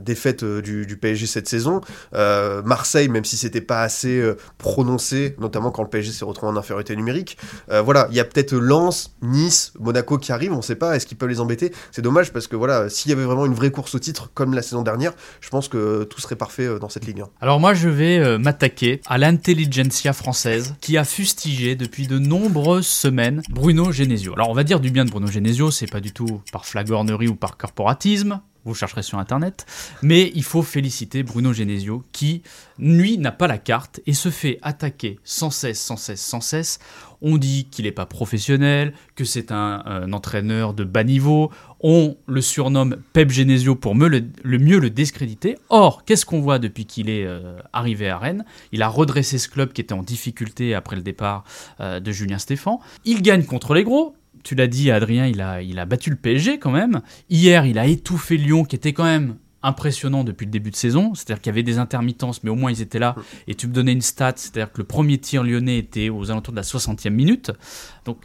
défaite 0.00 0.44
du, 0.44 0.96
PSG 0.96 1.26
cette 1.26 1.48
saison. 1.48 1.82
Marseille, 2.12 3.08
même 3.08 3.24
si 3.24 3.36
c'était 3.36 3.60
pas 3.60 3.82
assez 3.82 4.34
prononcé, 4.58 5.36
notamment 5.38 5.70
quand 5.70 5.82
le 5.82 5.88
PSG 5.88 6.12
s'est 6.12 6.24
retrouvé 6.24 6.50
en 6.50 6.56
infériorité 6.56 6.96
numérique. 6.96 7.36
voilà, 7.68 8.08
il 8.10 8.16
y 8.16 8.20
a 8.20 8.24
peut-être 8.24 8.54
Lens, 8.54 9.14
Nice, 9.22 9.72
Monaco 9.78 10.18
qui 10.18 10.32
arrivent, 10.32 10.52
on 10.52 10.62
sait 10.62 10.74
pas, 10.74 10.96
est-ce 10.96 11.06
qu'ils 11.06 11.18
peuvent 11.18 11.28
les 11.28 11.40
embêter? 11.40 11.72
C'est 11.92 12.02
dommage 12.02 12.32
parce 12.32 12.46
que 12.46 12.56
voilà, 12.56 12.88
s'il 12.88 13.10
y 13.10 13.12
avait 13.12 13.24
vraiment 13.24 13.46
une 13.46 13.54
vraie 13.54 13.70
course 13.70 13.94
au 13.94 13.98
titre 13.98 14.30
comme 14.34 14.54
la 14.54 14.62
saison 14.62 14.82
dernière, 14.82 15.12
je 15.40 15.50
pense 15.50 15.68
que 15.68 16.04
tout 16.04 16.20
serait 16.20 16.36
parfait 16.36 16.78
dans 16.80 16.88
cette 16.88 17.06
Ligue 17.06 17.20
1. 17.20 17.28
Alors 17.40 17.60
moi 17.60 17.74
je 17.74 17.88
vais 17.88 18.38
m'attaquer 18.38 18.85
à 19.06 19.18
l'intelligentsia 19.18 20.12
française 20.12 20.74
qui 20.80 20.96
a 20.96 21.04
fustigé 21.04 21.76
depuis 21.76 22.06
de 22.06 22.18
nombreuses 22.18 22.86
semaines 22.86 23.42
Bruno 23.50 23.92
Genesio. 23.92 24.32
Alors 24.34 24.50
on 24.50 24.54
va 24.54 24.64
dire 24.64 24.80
du 24.80 24.90
bien 24.90 25.04
de 25.04 25.10
Bruno 25.10 25.26
Genesio, 25.26 25.70
c'est 25.70 25.90
pas 25.90 26.00
du 26.00 26.12
tout 26.12 26.42
par 26.52 26.66
flagornerie 26.66 27.28
ou 27.28 27.34
par 27.34 27.56
corporatisme, 27.56 28.40
vous 28.70 28.74
chercherez 28.74 29.02
sur 29.02 29.18
internet, 29.18 29.66
mais 30.02 30.30
il 30.34 30.44
faut 30.44 30.62
féliciter 30.62 31.22
Bruno 31.22 31.52
Genesio 31.52 32.04
qui, 32.12 32.42
lui, 32.78 33.18
n'a 33.18 33.32
pas 33.32 33.46
la 33.46 33.58
carte 33.58 34.00
et 34.06 34.12
se 34.12 34.30
fait 34.30 34.58
attaquer 34.62 35.18
sans 35.24 35.50
cesse, 35.50 35.80
sans 35.80 35.96
cesse, 35.96 36.20
sans 36.20 36.40
cesse. 36.40 36.78
On 37.22 37.38
dit 37.38 37.68
qu'il 37.70 37.86
n'est 37.86 37.92
pas 37.92 38.06
professionnel, 38.06 38.92
que 39.14 39.24
c'est 39.24 39.50
un, 39.50 40.12
entraîneur 40.12 40.74
de 40.74 40.84
bas 40.84 41.04
niveau, 41.04 41.50
on 41.80 42.16
le 42.26 42.40
surnomme 42.40 42.96
Pep 43.12 43.30
Genesio 43.30 43.74
pour 43.74 43.94
le, 43.94 44.58
mieux 44.58 44.78
le 44.78 44.90
discréditer. 44.90 45.56
Or, 45.70 46.04
qu'est-ce 46.04 46.26
qu'on 46.26 46.40
voit 46.40 46.58
depuis 46.58 46.84
qu'il 46.84 47.08
est 47.08 47.24
euh, 47.24 47.58
arrivé 47.72 48.08
à 48.08 48.18
Rennes? 48.18 48.44
Il 48.72 48.82
a 48.82 48.88
redressé 48.88 49.38
ce 49.38 49.48
club 49.48 49.72
qui 49.72 49.80
était 49.80 49.94
en 49.94 50.02
difficulté 50.02 50.74
après 50.74 50.96
le 50.96 51.02
départ 51.02 51.44
euh, 51.80 52.00
de 52.00 52.12
Julien 52.12 52.38
Stéphan. 52.38 52.80
Il 53.04 53.22
gagne 53.22 53.44
contre 53.44 53.74
les 53.74 53.84
gros, 53.84 54.14
tu 54.46 54.54
l'as 54.54 54.68
dit, 54.68 54.92
Adrien, 54.92 55.26
il 55.26 55.40
a, 55.40 55.60
il 55.60 55.76
a 55.80 55.86
battu 55.86 56.08
le 56.08 56.14
PSG 56.14 56.60
quand 56.60 56.70
même. 56.70 57.00
Hier, 57.28 57.66
il 57.66 57.80
a 57.80 57.86
étouffé 57.86 58.36
Lyon, 58.36 58.64
qui 58.64 58.76
était 58.76 58.92
quand 58.92 59.02
même 59.02 59.34
impressionnant 59.64 60.22
depuis 60.22 60.44
le 60.44 60.52
début 60.52 60.70
de 60.70 60.76
saison. 60.76 61.14
C'est-à-dire 61.14 61.42
qu'il 61.42 61.50
y 61.50 61.54
avait 61.54 61.64
des 61.64 61.78
intermittences, 61.78 62.44
mais 62.44 62.50
au 62.50 62.54
moins 62.54 62.70
ils 62.70 62.80
étaient 62.80 63.00
là. 63.00 63.16
Et 63.48 63.56
tu 63.56 63.66
me 63.66 63.72
donnais 63.72 63.92
une 63.92 64.02
stat, 64.02 64.34
c'est-à-dire 64.36 64.72
que 64.72 64.78
le 64.78 64.84
premier 64.84 65.18
tir 65.18 65.42
lyonnais 65.42 65.78
était 65.78 66.10
aux 66.10 66.30
alentours 66.30 66.52
de 66.52 66.58
la 66.58 66.62
60e 66.62 67.10
minute. 67.10 67.50
Donc 68.04 68.18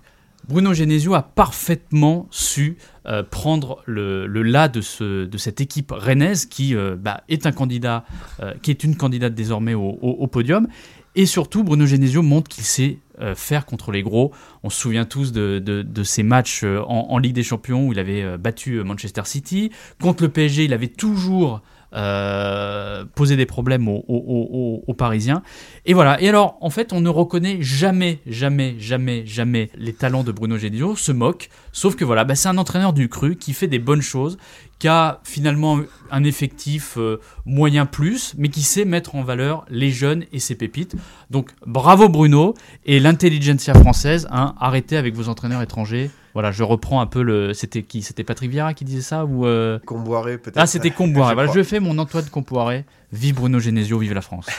Bruno 0.47 0.75
Genesio 0.75 1.15
a 1.15 1.23
parfaitement 1.23 2.27
su 2.29 2.77
euh, 3.07 3.23
prendre 3.23 3.81
le, 3.87 4.27
le 4.27 4.43
là 4.43 4.67
de, 4.67 4.81
ce, 4.81 5.25
de 5.25 5.37
cette 5.39 5.59
équipe 5.59 5.91
rennaise 5.91 6.45
qui 6.45 6.75
euh, 6.75 6.95
bah, 6.99 7.23
est 7.29 7.47
un 7.47 7.51
candidat, 7.51 8.05
euh, 8.41 8.53
qui 8.61 8.69
est 8.69 8.83
une 8.83 8.95
candidate 8.95 9.33
désormais 9.33 9.73
au, 9.73 9.89
au 9.89 10.27
podium. 10.27 10.67
Et 11.15 11.25
surtout, 11.25 11.63
Bruno 11.63 11.87
Genesio 11.87 12.21
montre 12.21 12.49
qu'il 12.49 12.63
sait 12.63 12.99
faire 13.35 13.65
contre 13.65 13.91
les 13.91 14.03
gros. 14.03 14.31
On 14.63 14.69
se 14.69 14.79
souvient 14.79 15.05
tous 15.05 15.31
de, 15.31 15.59
de, 15.59 16.03
matchs 16.23 16.63
euh, 16.63 16.81
en, 16.81 17.17
Ligue 17.17 17.33
des 17.33 17.43
Champions 17.43 17.87
où 17.87 17.93
il 17.93 17.99
avait 17.99 18.23
euh, 18.23 18.37
battu 18.37 18.83
Manchester 18.83 19.23
City. 19.25 19.71
Contre 20.01 20.23
le 20.23 20.29
PSG, 20.29 20.65
il 20.65 20.73
avait 20.73 20.87
toujours 20.87 21.61
euh, 21.93 23.03
poser 23.15 23.36
des 23.36 23.45
problèmes 23.45 23.88
aux, 23.88 24.95
Parisiens. 24.98 25.41
Et 25.86 25.93
voilà. 25.93 26.21
Et 26.21 26.29
alors, 26.29 26.57
en 26.62 26.69
fait, 26.69 26.93
on 26.93 27.01
ne 27.01 27.10
reconnaît 27.10 27.57
jamais, 27.62 28.19
jamais, 28.27 28.75
jamais, 28.77 29.25
jamais 29.25 29.69
les 29.75 29.93
talents 29.93 30.24
de 30.24 30.31
Bruno 30.31 30.57
Genesio, 30.57 30.95
se 30.95 31.12
moque. 31.12 31.50
Sauf 31.71 31.95
que 31.95 32.05
voilà, 32.05 32.24
bah, 32.24 32.36
c'est 32.36 32.50
un 32.50 32.57
entraîneur 32.57 32.93
du 32.93 33.10
cru 33.10 33.36
qui 33.36 33.53
fait 33.53 33.67
des 33.67 33.79
bonnes 33.79 34.01
choses, 34.01 34.38
qui 34.79 34.88
a 34.88 35.21
finalement 35.24 35.79
un 36.12 36.24
effectif 36.24 36.95
euh, 36.98 37.19
moyen 37.45 37.86
plus, 37.86 38.33
mais 38.38 38.50
qui 38.50 38.62
sait 38.62 38.86
mettre 38.86 39.15
en 39.15 39.24
valeur 39.24 39.65
les 39.69 39.91
jeunes 39.91 40.25
et 40.33 40.39
ses 40.39 40.55
pépites. 40.55 40.95
Donc 41.29 41.51
bravo 41.65 42.10
Bruno 42.10 42.55
et 42.86 43.00
l'intelligentsia 43.00 43.74
française, 43.74 44.27
hein, 44.31 44.55
arrêtez 44.60 44.98
avec 44.98 45.15
vos 45.15 45.29
entraîneurs 45.29 45.62
étrangers. 45.62 46.10
Voilà, 46.33 46.51
je 46.51 46.63
reprends 46.63 47.01
un 47.01 47.07
peu 47.07 47.21
le. 47.23 47.53
C'était 47.53 47.83
qui 47.83 48.01
C'était 48.01 48.23
Patrick 48.23 48.50
Vieira 48.51 48.73
qui 48.73 48.85
disait 48.85 49.01
ça 49.01 49.25
ou 49.25 49.45
euh, 49.45 49.79
Comboiré 49.85 50.38
peut-être. 50.38 50.57
Ah, 50.57 50.65
c'était 50.67 50.91
Comboiré. 50.91 51.29
Je 51.31 51.33
Voilà, 51.35 51.50
crois. 51.50 51.61
je 51.61 51.67
fais 51.67 51.79
mon 51.79 51.97
Antoine 51.97 52.25
Comboiré. 52.29 52.85
Vive 53.13 53.35
Bruno 53.35 53.59
Genesio, 53.59 53.97
vive 53.99 54.13
la 54.13 54.21
France. 54.21 54.45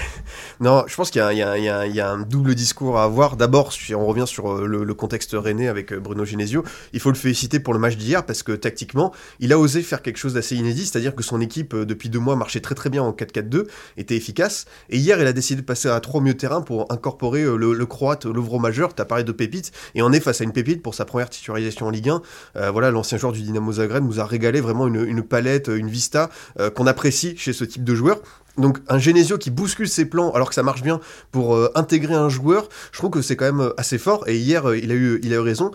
Non, 0.60 0.84
je 0.86 0.94
pense 0.94 1.10
qu'il 1.10 1.20
y, 1.22 1.34
y 1.34 1.38
y 1.38 2.00
a- 2.00 2.10
un 2.10 2.18
double 2.20 2.54
discours 2.54 2.98
à 2.98 3.04
avoir. 3.04 3.36
D'abord, 3.36 3.72
si 3.72 3.94
on 3.94 4.06
revient 4.06 4.26
sur 4.26 4.52
euh, 4.52 4.66
le, 4.66 4.84
le 4.84 4.94
contexte 4.94 5.32
rennais 5.36 5.66
avec 5.66 5.92
euh, 5.92 5.98
Bruno 5.98 6.24
Genesio, 6.24 6.62
il 6.92 7.00
faut 7.00 7.08
le 7.08 7.16
féliciter 7.16 7.58
pour 7.58 7.72
le 7.72 7.80
match 7.80 7.96
d'hier 7.96 8.24
parce 8.24 8.42
que 8.44 8.52
tactiquement, 8.52 9.12
il 9.40 9.52
a 9.52 9.58
osé 9.58 9.82
faire 9.82 10.02
quelque 10.02 10.18
chose 10.18 10.34
d'assez 10.34 10.54
inédit, 10.56 10.86
c'est-à-dire 10.86 11.14
que 11.16 11.22
son 11.24 11.40
équipe, 11.40 11.74
euh, 11.74 11.84
depuis 11.84 12.10
deux 12.10 12.18
mois, 12.20 12.36
marchait 12.36 12.60
très 12.60 12.74
très 12.76 12.90
bien 12.90 13.02
en 13.02 13.10
4-4-2, 13.12 13.66
était 13.96 14.14
efficace. 14.16 14.66
Et 14.90 14.98
hier, 14.98 15.20
il 15.20 15.26
a 15.26 15.32
décidé 15.32 15.62
de 15.62 15.66
passer 15.66 15.88
à 15.88 15.98
trois 16.00 16.20
milieux 16.20 16.34
de 16.34 16.38
terrain 16.38 16.60
pour 16.60 16.86
incorporer 16.92 17.42
le, 17.44 17.72
le 17.72 17.86
croate 17.86 18.26
Lovro 18.26 18.58
Majeur. 18.60 18.94
T'as 18.94 19.04
parlé 19.06 19.24
de 19.24 19.32
pépite, 19.32 19.72
et 19.96 20.02
on 20.02 20.12
est 20.12 20.20
face 20.20 20.40
à 20.42 20.44
une 20.44 20.52
pépite 20.52 20.82
pour 20.82 20.94
sa 20.94 21.04
première 21.06 21.30
titularisation 21.30 21.86
en 21.86 21.90
Ligue 21.90 22.10
1. 22.10 22.22
Euh, 22.56 22.70
voilà, 22.70 22.90
l'ancien 22.92 23.18
joueur 23.18 23.32
du 23.32 23.42
Dynamo 23.42 23.72
Zagreb 23.72 24.04
nous 24.04 24.20
a 24.20 24.26
régalé 24.26 24.60
vraiment 24.60 24.86
une, 24.86 25.04
une 25.06 25.22
palette, 25.22 25.68
une 25.74 25.88
vista 25.88 26.28
qu'on 26.74 26.86
apprécie 26.86 27.34
chez 27.36 27.52
ce 27.52 27.64
type 27.64 27.82
de 27.84 27.94
joueur. 27.94 28.20
Donc 28.58 28.78
un 28.88 28.98
Genesio 28.98 29.38
qui 29.38 29.50
bouscule 29.50 29.88
ses 29.88 30.04
plans 30.04 30.30
alors 30.32 30.48
que 30.48 30.54
ça 30.54 30.62
marche 30.62 30.82
bien 30.82 31.00
pour 31.30 31.54
euh, 31.54 31.70
intégrer 31.74 32.14
un 32.14 32.28
joueur, 32.28 32.68
je 32.92 32.98
trouve 32.98 33.10
que 33.10 33.22
c'est 33.22 33.36
quand 33.36 33.46
même 33.46 33.60
euh, 33.60 33.74
assez 33.80 33.98
fort. 33.98 34.28
Et 34.28 34.36
hier, 34.36 34.68
euh, 34.68 34.78
il 34.78 34.90
a 34.90 34.94
eu, 34.94 35.20
il 35.22 35.32
a 35.32 35.36
eu 35.36 35.40
raison. 35.40 35.70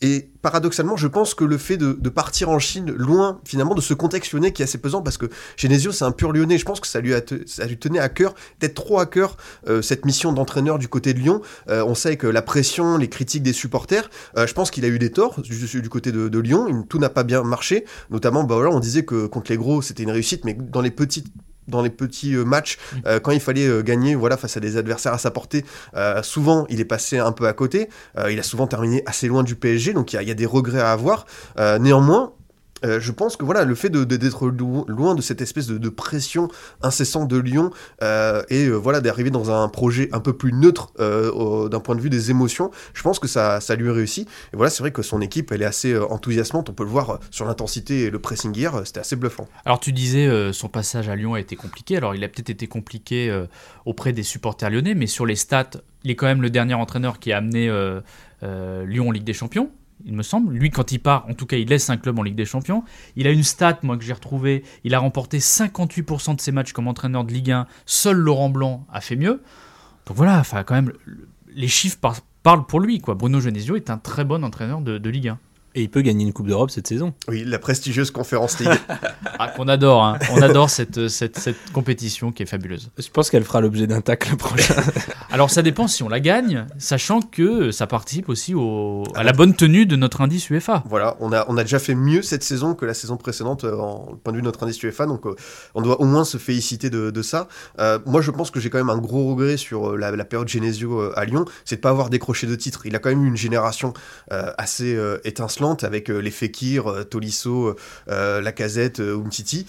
Et 0.00 0.30
paradoxalement, 0.42 0.96
je 0.96 1.08
pense 1.08 1.34
que 1.34 1.42
le 1.42 1.58
fait 1.58 1.76
de, 1.76 2.08
partir 2.08 2.50
en 2.50 2.60
Chine, 2.60 2.92
loin 2.92 3.40
finalement 3.44 3.74
de 3.74 3.80
ce 3.80 3.94
contexte 3.94 4.32
lyonnais 4.32 4.52
qui 4.52 4.62
est 4.62 4.64
assez 4.64 4.78
pesant, 4.78 5.02
parce 5.02 5.18
que 5.18 5.26
Genesio 5.56 5.90
c'est 5.90 6.04
un 6.04 6.12
pur 6.12 6.30
lyonnais, 6.30 6.56
je 6.56 6.64
pense 6.64 6.78
que 6.78 6.86
ça 6.86 7.00
lui, 7.00 7.14
a 7.14 7.20
tenait 7.20 7.98
à 7.98 8.08
cœur, 8.08 8.36
d'être 8.60 8.74
trop 8.74 9.00
à 9.00 9.06
cœur, 9.06 9.36
cette 9.82 10.04
mission 10.04 10.32
d'entraîneur 10.32 10.78
du 10.78 10.86
côté 10.86 11.14
de 11.14 11.18
Lyon. 11.18 11.40
On 11.66 11.96
sait 11.96 12.16
que 12.16 12.28
la 12.28 12.42
pression, 12.42 12.96
les 12.96 13.08
critiques 13.08 13.42
des 13.42 13.52
supporters, 13.52 14.08
je 14.36 14.52
pense 14.52 14.70
qu'il 14.70 14.84
a 14.84 14.88
eu 14.88 15.00
des 15.00 15.10
torts 15.10 15.40
du, 15.40 15.88
côté 15.88 16.12
de, 16.12 16.38
Lyon, 16.38 16.84
tout 16.88 17.00
n'a 17.00 17.10
pas 17.10 17.24
bien 17.24 17.42
marché, 17.42 17.84
notamment 18.08 18.44
bah 18.44 18.54
on 18.70 18.78
disait 18.78 19.04
que 19.04 19.26
contre 19.26 19.50
les 19.50 19.58
gros 19.58 19.82
c'était 19.82 20.04
une 20.04 20.12
réussite, 20.12 20.44
mais 20.44 20.54
dans 20.54 20.80
les 20.80 20.92
petites 20.92 21.26
dans 21.68 21.82
les 21.82 21.90
petits 21.90 22.34
euh, 22.34 22.44
matchs, 22.44 22.78
euh, 23.06 23.20
quand 23.20 23.30
il 23.30 23.40
fallait 23.40 23.66
euh, 23.66 23.82
gagner 23.82 24.14
voilà, 24.14 24.36
face 24.36 24.56
à 24.56 24.60
des 24.60 24.76
adversaires 24.76 25.12
à 25.12 25.18
sa 25.18 25.30
portée, 25.30 25.64
euh, 25.94 26.22
souvent 26.22 26.66
il 26.68 26.80
est 26.80 26.84
passé 26.84 27.18
un 27.18 27.32
peu 27.32 27.46
à 27.46 27.52
côté. 27.52 27.88
Il 28.28 28.38
a 28.38 28.42
souvent 28.42 28.66
terminé 28.66 29.02
assez 29.06 29.28
loin 29.28 29.42
du 29.42 29.54
PSG, 29.54 29.92
donc 29.92 30.12
il 30.12 30.16
y 30.16 30.18
a, 30.18 30.22
il 30.22 30.28
y 30.28 30.30
a 30.30 30.34
des 30.34 30.46
regrets 30.46 30.80
à 30.80 30.92
avoir. 30.92 31.26
Néanmoins, 31.56 32.32
euh, 32.84 33.00
je 33.00 33.12
pense 33.12 33.36
que 33.36 33.44
voilà, 33.44 33.64
le 33.64 33.74
fait 33.74 33.90
d'être 33.90 34.48
lo- 34.48 34.84
loin 34.88 35.14
de 35.14 35.22
cette 35.22 35.40
espèce 35.40 35.66
de, 35.66 35.88
pression 35.88 36.48
incessante 36.82 37.28
de 37.28 37.38
Lyon 37.38 37.70
euh, 38.02 38.42
et 38.50 38.66
euh, 38.66 38.74
voilà 38.74 39.00
d'arriver 39.00 39.30
dans 39.30 39.50
un 39.50 39.68
projet 39.68 40.08
un 40.12 40.20
peu 40.20 40.32
plus 40.32 40.52
neutre 40.52 40.92
d'un 41.68 41.80
point 41.80 41.94
de 41.94 42.00
vue 42.00 42.10
des 42.10 42.30
émotions, 42.30 42.70
je 42.94 43.02
pense 43.02 43.18
que 43.18 43.28
ça, 43.28 43.60
ça 43.60 43.74
lui 43.74 43.90
réussit. 43.90 44.28
Et 44.52 44.56
voilà, 44.56 44.70
c'est 44.70 44.82
vrai 44.82 44.92
que 44.92 45.02
son 45.02 45.20
équipe, 45.20 45.52
elle 45.52 45.62
est 45.62 45.66
assez 45.66 45.96
enthousiasmante. 45.98 46.68
On 46.70 46.72
peut 46.72 46.84
le 46.84 46.90
voir 46.90 47.20
sur 47.30 47.44
l'intensité 47.44 48.02
et 48.02 48.10
le 48.10 48.18
pressing 48.18 48.54
hier, 48.56 48.80
c'était 48.84 49.00
assez 49.00 49.16
bluffant. 49.16 49.48
Alors 49.64 49.80
tu 49.80 49.92
disais 49.92 50.52
son 50.52 50.68
passage 50.68 51.08
à 51.08 51.16
Lyon 51.16 51.34
a 51.34 51.40
été 51.40 51.56
compliqué. 51.56 51.96
Alors 51.96 52.14
il 52.14 52.22
a 52.24 52.28
peut-être 52.28 52.50
été 52.50 52.66
compliqué 52.66 53.44
auprès 53.84 54.12
des 54.12 54.22
supporters 54.22 54.70
lyonnais, 54.70 54.94
mais 54.94 55.06
sur 55.06 55.26
les 55.26 55.36
stats, 55.36 55.70
il 56.04 56.10
est 56.10 56.16
quand 56.16 56.26
même 56.26 56.42
le 56.42 56.50
dernier 56.50 56.74
entraîneur 56.74 57.18
qui 57.18 57.32
a 57.32 57.38
amené 57.38 57.68
Lyon 58.42 59.08
en 59.08 59.10
Ligue 59.10 59.24
des 59.24 59.32
Champions. 59.32 59.70
Il 60.04 60.14
me 60.14 60.22
semble. 60.22 60.54
Lui, 60.54 60.70
quand 60.70 60.92
il 60.92 61.00
part, 61.00 61.26
en 61.28 61.34
tout 61.34 61.46
cas, 61.46 61.56
il 61.56 61.68
laisse 61.68 61.90
un 61.90 61.96
club 61.96 62.18
en 62.18 62.22
Ligue 62.22 62.36
des 62.36 62.44
Champions. 62.44 62.84
Il 63.16 63.26
a 63.26 63.30
une 63.30 63.42
stat, 63.42 63.78
moi, 63.82 63.96
que 63.96 64.04
j'ai 64.04 64.12
retrouvée. 64.12 64.62
Il 64.84 64.94
a 64.94 64.98
remporté 65.00 65.38
58% 65.38 66.36
de 66.36 66.40
ses 66.40 66.52
matchs 66.52 66.72
comme 66.72 66.86
entraîneur 66.88 67.24
de 67.24 67.32
Ligue 67.32 67.50
1. 67.50 67.66
Seul 67.86 68.16
Laurent 68.16 68.48
Blanc 68.50 68.86
a 68.92 69.00
fait 69.00 69.16
mieux. 69.16 69.42
Donc 70.06 70.16
voilà, 70.16 70.42
quand 70.64 70.74
même, 70.74 70.92
le- 71.04 71.28
les 71.54 71.68
chiffres 71.68 71.98
par- 72.00 72.20
parlent 72.42 72.66
pour 72.66 72.80
lui. 72.80 73.00
Quoi. 73.00 73.14
Bruno 73.14 73.40
Genesio 73.40 73.76
est 73.76 73.90
un 73.90 73.98
très 73.98 74.24
bon 74.24 74.44
entraîneur 74.44 74.80
de, 74.80 74.98
de 74.98 75.10
Ligue 75.10 75.28
1. 75.28 75.38
Et 75.78 75.82
il 75.82 75.90
peut 75.90 76.02
gagner 76.02 76.24
une 76.24 76.32
Coupe 76.32 76.48
d'Europe 76.48 76.72
cette 76.72 76.88
saison. 76.88 77.14
Oui, 77.28 77.44
la 77.46 77.60
prestigieuse 77.60 78.10
conférence 78.10 78.58
League. 78.58 78.70
Ah, 79.40 79.46
qu'on 79.46 79.68
adore, 79.68 80.02
hein. 80.02 80.18
on 80.32 80.42
adore 80.42 80.68
cette, 80.68 81.06
cette, 81.06 81.38
cette 81.38 81.70
compétition 81.72 82.32
qui 82.32 82.42
est 82.42 82.46
fabuleuse. 82.46 82.90
Je 82.98 83.08
pense 83.08 83.30
qu'elle 83.30 83.44
fera 83.44 83.60
l'objet 83.60 83.86
d'un 83.86 84.00
tacle 84.00 84.34
prochain. 84.34 84.74
Alors 85.30 85.48
ça 85.48 85.62
dépend 85.62 85.86
si 85.86 86.02
on 86.02 86.08
la 86.08 86.18
gagne, 86.18 86.66
sachant 86.78 87.20
que 87.20 87.70
ça 87.70 87.86
participe 87.86 88.28
aussi 88.30 88.56
au, 88.56 89.04
à 89.14 89.22
la 89.22 89.32
bonne 89.32 89.54
tenue 89.54 89.86
de 89.86 89.94
notre 89.94 90.22
indice 90.22 90.50
UEFA. 90.50 90.82
Voilà, 90.88 91.16
on 91.20 91.32
a, 91.32 91.44
on 91.48 91.56
a 91.56 91.62
déjà 91.62 91.78
fait 91.78 91.94
mieux 91.94 92.22
cette 92.22 92.42
saison 92.42 92.74
que 92.74 92.84
la 92.84 92.94
saison 92.94 93.16
précédente 93.16 93.62
euh, 93.62 93.76
en 93.76 94.16
point 94.24 94.32
de 94.32 94.38
vue 94.38 94.42
de 94.42 94.46
notre 94.46 94.64
indice 94.64 94.82
UEFA, 94.82 95.06
donc 95.06 95.24
euh, 95.24 95.36
on 95.76 95.82
doit 95.82 96.00
au 96.00 96.04
moins 96.04 96.24
se 96.24 96.36
féliciter 96.36 96.90
de, 96.90 97.12
de 97.12 97.22
ça. 97.22 97.46
Euh, 97.78 98.00
moi, 98.06 98.20
je 98.22 98.32
pense 98.32 98.50
que 98.50 98.58
j'ai 98.58 98.70
quand 98.70 98.78
même 98.78 98.90
un 98.90 98.98
gros 98.98 99.30
regret 99.30 99.56
sur 99.56 99.90
euh, 99.90 99.96
la, 99.96 100.10
la 100.10 100.24
période 100.24 100.48
Genesio 100.48 100.98
euh, 100.98 101.12
à 101.16 101.24
Lyon, 101.26 101.44
c'est 101.64 101.76
de 101.76 101.80
pas 101.80 101.90
avoir 101.90 102.10
décroché 102.10 102.48
de 102.48 102.56
titre. 102.56 102.86
Il 102.86 102.96
a 102.96 102.98
quand 102.98 103.10
même 103.10 103.24
eu 103.24 103.28
une 103.28 103.36
génération 103.36 103.92
euh, 104.32 104.50
assez 104.58 104.96
euh, 104.96 105.18
avec 105.76 106.10
euh, 106.10 106.18
les 106.18 106.30
Fekir, 106.30 106.86
euh, 106.86 107.04
Tolisso, 107.04 107.76
euh, 108.08 108.40
Lacazette, 108.40 109.00
Umtiti, 109.00 109.66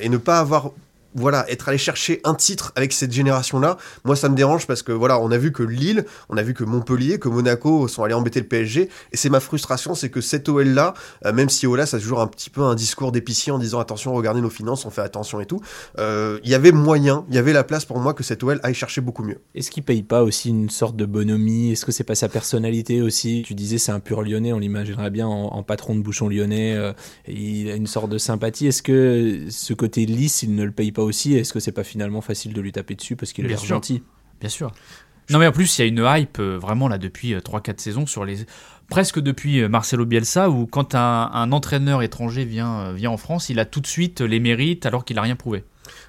et 0.00 0.08
ne 0.08 0.16
pas 0.16 0.38
avoir 0.38 0.72
voilà, 1.16 1.50
être 1.50 1.68
allé 1.68 1.78
chercher 1.78 2.20
un 2.24 2.34
titre 2.34 2.72
avec 2.76 2.92
cette 2.92 3.12
génération-là, 3.12 3.78
moi 4.04 4.16
ça 4.16 4.28
me 4.28 4.36
dérange 4.36 4.66
parce 4.66 4.82
que 4.82 4.92
voilà, 4.92 5.18
on 5.20 5.30
a 5.30 5.38
vu 5.38 5.52
que 5.52 5.62
Lille, 5.62 6.04
on 6.28 6.36
a 6.36 6.42
vu 6.42 6.54
que 6.54 6.64
Montpellier, 6.64 7.18
que 7.18 7.28
Monaco 7.28 7.88
sont 7.88 8.04
allés 8.04 8.14
embêter 8.14 8.40
le 8.40 8.46
PSG, 8.46 8.88
et 9.12 9.16
c'est 9.16 9.30
ma 9.30 9.40
frustration, 9.40 9.94
c'est 9.94 10.10
que 10.10 10.20
cette 10.20 10.48
OL-là, 10.48 10.94
euh, 11.24 11.32
même 11.32 11.48
si 11.48 11.66
OL 11.66 11.86
ça 11.86 11.96
a 11.96 12.00
toujours 12.00 12.20
un 12.20 12.26
petit 12.26 12.50
peu 12.50 12.62
un 12.62 12.74
discours 12.74 13.12
d'épicier 13.12 13.52
en 13.52 13.58
disant 13.58 13.80
attention, 13.80 14.14
regardez 14.14 14.40
nos 14.40 14.50
finances, 14.50 14.84
on 14.84 14.90
fait 14.90 15.02
attention 15.02 15.40
et 15.40 15.46
tout, 15.46 15.60
euh, 15.98 16.38
il 16.44 16.50
y 16.50 16.54
avait 16.54 16.72
moyen, 16.72 17.24
il 17.28 17.34
y 17.34 17.38
avait 17.38 17.52
la 17.52 17.64
place 17.64 17.84
pour 17.84 17.98
moi 17.98 18.14
que 18.14 18.22
cette 18.22 18.42
OL 18.42 18.60
aille 18.62 18.74
chercher 18.74 19.00
beaucoup 19.00 19.22
mieux. 19.22 19.40
Est-ce 19.54 19.70
qu'il 19.70 19.82
paye 19.82 20.02
pas 20.02 20.22
aussi 20.22 20.50
une 20.50 20.70
sorte 20.70 20.96
de 20.96 21.06
bonhomie? 21.06 21.72
Est-ce 21.72 21.86
que 21.86 21.92
c'est 21.92 22.04
pas 22.04 22.14
sa 22.14 22.28
personnalité 22.28 23.02
aussi? 23.02 23.42
Tu 23.46 23.54
disais 23.54 23.78
c'est 23.78 23.92
un 23.92 24.00
pur 24.00 24.22
lyonnais, 24.22 24.52
on 24.52 24.58
l'imaginerait 24.58 25.10
bien 25.10 25.26
en, 25.26 25.62
patron 25.62 25.96
de 25.96 26.00
bouchon 26.00 26.28
lyonnais. 26.28 26.74
euh, 26.76 26.92
il 27.26 27.70
a 27.70 27.74
une 27.74 27.86
sorte 27.86 28.10
de 28.10 28.18
sympathie. 28.18 28.66
Est-ce 28.66 28.82
que 28.82 29.46
ce 29.50 29.72
côté 29.74 30.06
lisse, 30.06 30.42
il 30.42 30.54
ne 30.54 30.64
le 30.64 30.70
paye 30.70 30.92
pas 30.92 31.02
aussi 31.06 31.34
Est-ce 31.34 31.52
que 31.52 31.60
c'est 31.60 31.72
pas 31.72 31.84
finalement 31.84 32.20
facile 32.20 32.52
de 32.52 32.60
lui 32.60 32.72
taper 32.72 32.94
dessus 32.94 33.16
parce 33.16 33.32
qu'il 33.32 33.48
sûr. 33.48 33.66
gentil 33.66 34.02
Bien 34.40 34.50
sûr. 34.50 34.72
Non 35.30 35.38
mais 35.38 35.46
en 35.46 35.52
plus 35.52 35.78
il 35.78 35.82
y 35.82 35.84
a 35.84 35.88
une 35.88 36.04
hype 36.06 36.38
euh, 36.38 36.56
vraiment 36.56 36.86
là 36.86 36.98
depuis 36.98 37.34
euh, 37.34 37.40
3-4 37.40 37.80
saisons 37.80 38.06
sur 38.06 38.24
les 38.24 38.46
presque 38.88 39.20
depuis 39.20 39.60
euh, 39.60 39.68
Marcelo 39.68 40.06
Bielsa 40.06 40.50
où 40.50 40.66
quand 40.66 40.94
un, 40.94 41.30
un 41.32 41.52
entraîneur 41.52 42.02
étranger 42.02 42.44
vient, 42.44 42.80
euh, 42.80 42.92
vient 42.92 43.10
en 43.10 43.16
France, 43.16 43.48
il 43.48 43.58
a 43.58 43.64
tout 43.64 43.80
de 43.80 43.86
suite 43.86 44.20
les 44.20 44.40
mérites 44.40 44.86
alors 44.86 45.04
qu'il 45.04 45.18
a 45.18 45.22
rien 45.22 45.36
prouvé. 45.36 45.64